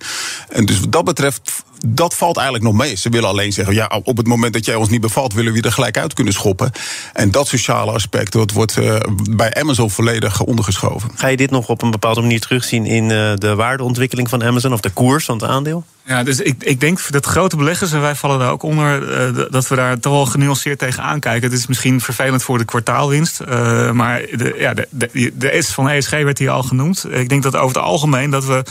En 0.48 0.66
dus 0.66 0.80
wat 0.80 0.92
dat 0.92 1.04
betreft 1.04 1.64
dat 1.86 2.14
valt 2.14 2.36
eigenlijk 2.36 2.66
nog 2.66 2.74
mee. 2.74 2.94
Ze 2.96 3.08
willen 3.08 3.28
alleen 3.28 3.52
zeggen, 3.52 3.74
ja, 3.74 4.00
op 4.04 4.16
het 4.16 4.26
moment 4.26 4.52
dat 4.52 4.64
jij 4.64 4.74
ons 4.74 4.88
niet 4.88 5.00
bevalt, 5.00 5.32
willen 5.32 5.52
we 5.52 5.58
je 5.58 5.64
er 5.64 5.72
gelijk 5.72 5.98
uit 5.98 6.14
kunnen 6.14 6.32
schoppen. 6.32 6.70
En 7.12 7.30
dat 7.30 7.48
sociale 7.48 7.92
aspect 7.92 8.52
wordt 8.52 8.76
uh, 8.76 8.96
bij 9.30 9.54
Amazon 9.54 9.90
volledig 9.90 10.42
ondergeschoven. 10.42 11.10
Ga 11.14 11.26
je 11.26 11.36
dit 11.36 11.50
nog 11.50 11.68
op 11.68 11.82
een 11.82 11.90
bepaalde 11.90 12.20
manier 12.20 12.40
terugzien 12.40 12.86
in 12.86 13.04
uh, 13.04 13.32
de 13.34 13.54
waardeontwikkeling 13.54 14.28
van 14.28 14.44
Amazon 14.44 14.72
of 14.72 14.80
de 14.80 14.90
koers 14.90 15.24
van 15.24 15.34
het 15.38 15.48
aandeel? 15.48 15.84
Ja, 16.04 16.22
dus 16.22 16.40
ik, 16.40 16.54
ik 16.62 16.80
denk 16.80 17.10
dat 17.10 17.26
grote 17.26 17.56
beleggers, 17.56 17.92
en 17.92 18.00
wij 18.00 18.14
vallen 18.14 18.38
daar 18.38 18.50
ook 18.50 18.62
onder, 18.62 19.02
uh, 19.36 19.44
dat 19.50 19.68
we 19.68 19.76
daar 19.76 19.98
toch 19.98 20.12
wel 20.12 20.26
genuanceerd 20.26 20.78
tegen 20.78 21.02
aankijken. 21.02 21.50
Het 21.50 21.58
is 21.58 21.66
misschien 21.66 22.00
vervelend 22.00 22.42
voor 22.42 22.58
de 22.58 22.64
kwartaalwinst, 22.64 23.40
uh, 23.48 23.90
maar 23.90 24.20
de, 24.32 24.54
ja, 24.58 24.74
de, 24.74 24.88
de, 24.90 25.32
de 25.34 25.62
S 25.62 25.72
van 25.72 25.88
ESG 25.88 26.10
werd 26.10 26.38
hier 26.38 26.50
al 26.50 26.62
genoemd. 26.62 27.06
Ik 27.10 27.28
denk 27.28 27.42
dat 27.42 27.56
over 27.56 27.76
het 27.76 27.84
algemeen 27.84 28.30
dat 28.30 28.44
we, 28.44 28.62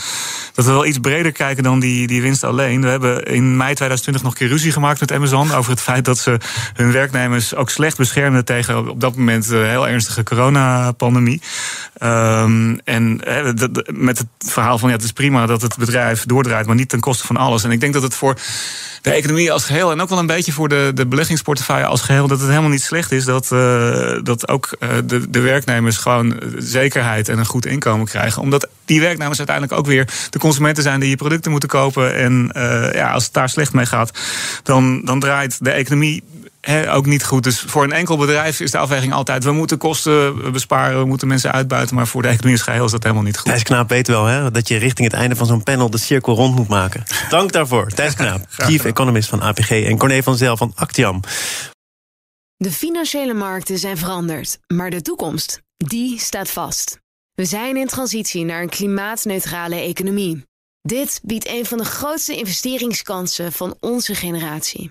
dat 0.54 0.64
we 0.64 0.70
wel 0.70 0.86
iets 0.86 0.98
breder 0.98 1.32
kijken 1.32 1.62
dan 1.62 1.80
die, 1.80 2.06
die 2.06 2.22
winst 2.22 2.44
alleen. 2.44 2.82
We 2.82 2.88
hebben 2.88 3.24
in 3.24 3.56
mei 3.56 3.74
2020 3.74 4.22
nog 4.22 4.32
een 4.32 4.38
keer 4.38 4.48
ruzie 4.48 4.72
gemaakt 4.72 5.00
met 5.00 5.12
Amazon 5.12 5.52
over 5.52 5.70
het 5.70 5.80
feit 5.80 6.04
dat 6.04 6.18
ze 6.18 6.38
hun 6.74 6.92
werknemers 6.92 7.54
ook 7.54 7.70
slecht 7.70 7.96
beschermden 7.96 8.44
tegen 8.44 8.88
op 8.88 9.00
dat 9.00 9.16
moment 9.16 9.50
een 9.50 9.66
heel 9.66 9.88
ernstige 9.88 10.22
coronapandemie. 10.22 11.42
Um, 12.02 12.80
en 12.84 13.20
met 13.86 14.18
het 14.18 14.26
verhaal 14.38 14.78
van 14.78 14.88
ja, 14.88 14.94
het 14.94 15.04
is 15.04 15.12
prima 15.12 15.46
dat 15.46 15.62
het 15.62 15.76
bedrijf 15.76 16.24
doordraait, 16.24 16.66
maar 16.66 16.76
niet 16.76 16.88
ten 16.88 17.00
koste 17.00 17.19
van 17.26 17.36
alles. 17.36 17.64
En 17.64 17.70
ik 17.70 17.80
denk 17.80 17.92
dat 17.92 18.02
het 18.02 18.14
voor 18.14 18.38
de 19.02 19.10
economie 19.10 19.52
als 19.52 19.64
geheel 19.64 19.90
en 19.90 20.00
ook 20.00 20.08
wel 20.08 20.18
een 20.18 20.26
beetje 20.26 20.52
voor 20.52 20.68
de, 20.68 20.90
de 20.94 21.06
beleggingsportefeuille 21.06 21.86
als 21.86 22.00
geheel, 22.00 22.26
dat 22.26 22.40
het 22.40 22.48
helemaal 22.48 22.70
niet 22.70 22.82
slecht 22.82 23.12
is 23.12 23.24
dat, 23.24 23.50
uh, 23.52 24.18
dat 24.22 24.48
ook 24.48 24.76
uh, 24.80 24.88
de, 25.04 25.30
de 25.30 25.40
werknemers 25.40 25.96
gewoon 25.96 26.40
zekerheid 26.56 27.28
en 27.28 27.38
een 27.38 27.46
goed 27.46 27.66
inkomen 27.66 28.06
krijgen. 28.06 28.42
Omdat 28.42 28.68
die 28.84 29.00
werknemers 29.00 29.38
uiteindelijk 29.38 29.78
ook 29.78 29.86
weer 29.86 30.08
de 30.30 30.38
consumenten 30.38 30.82
zijn 30.82 31.00
die 31.00 31.08
je 31.08 31.16
producten 31.16 31.50
moeten 31.50 31.68
kopen. 31.68 32.14
En 32.14 32.50
ja, 32.92 33.12
als 33.12 33.24
het 33.24 33.32
daar 33.32 33.48
slecht 33.48 33.72
mee 33.72 33.86
gaat, 33.86 34.18
dan, 34.62 35.04
dan 35.04 35.20
draait 35.20 35.64
de 35.64 35.70
economie 35.70 36.22
ook 36.88 37.06
niet 37.06 37.24
goed. 37.24 37.44
Dus 37.44 37.60
voor 37.60 37.84
een 37.84 37.92
enkel 37.92 38.16
bedrijf 38.16 38.60
is 38.60 38.70
de 38.70 38.78
afweging 38.78 39.12
altijd... 39.12 39.44
we 39.44 39.52
moeten 39.52 39.78
kosten 39.78 40.52
besparen, 40.52 40.98
we 40.98 41.04
moeten 41.04 41.28
mensen 41.28 41.52
uitbuiten... 41.52 41.96
maar 41.96 42.06
voor 42.06 42.22
de 42.22 42.28
economie 42.28 42.58
geheel 42.58 42.84
is 42.84 42.90
dat 42.90 43.02
helemaal 43.02 43.24
niet 43.24 43.36
goed. 43.36 43.46
Thijs 43.46 43.62
Knaap 43.62 43.88
weet 43.88 44.06
wel 44.06 44.24
hè, 44.24 44.50
dat 44.50 44.68
je 44.68 44.76
richting 44.76 45.10
het 45.10 45.20
einde 45.20 45.36
van 45.36 45.46
zo'n 45.46 45.62
panel... 45.62 45.90
de 45.90 45.98
cirkel 45.98 46.34
rond 46.34 46.56
moet 46.56 46.68
maken. 46.68 47.04
Dank 47.28 47.52
daarvoor. 47.52 47.86
Thijs 47.88 48.14
Knaap, 48.20 48.44
chief 48.48 48.84
economist 48.84 49.28
van 49.28 49.40
APG... 49.40 49.70
en 49.70 49.98
Corné 49.98 50.22
van 50.22 50.36
Zel 50.36 50.56
van 50.56 50.72
Actiam. 50.74 51.20
De 52.56 52.70
financiële 52.70 53.34
markten 53.34 53.78
zijn 53.78 53.96
veranderd, 53.96 54.58
maar 54.66 54.90
de 54.90 55.02
toekomst, 55.02 55.60
die 55.76 56.18
staat 56.18 56.50
vast. 56.50 56.98
We 57.34 57.44
zijn 57.44 57.76
in 57.76 57.86
transitie 57.86 58.44
naar 58.44 58.62
een 58.62 58.68
klimaatneutrale 58.68 59.76
economie. 59.76 60.44
Dit 60.82 61.20
biedt 61.22 61.48
een 61.48 61.66
van 61.66 61.78
de 61.78 61.84
grootste 61.84 62.36
investeringskansen 62.36 63.52
van 63.52 63.76
onze 63.80 64.14
generatie. 64.14 64.90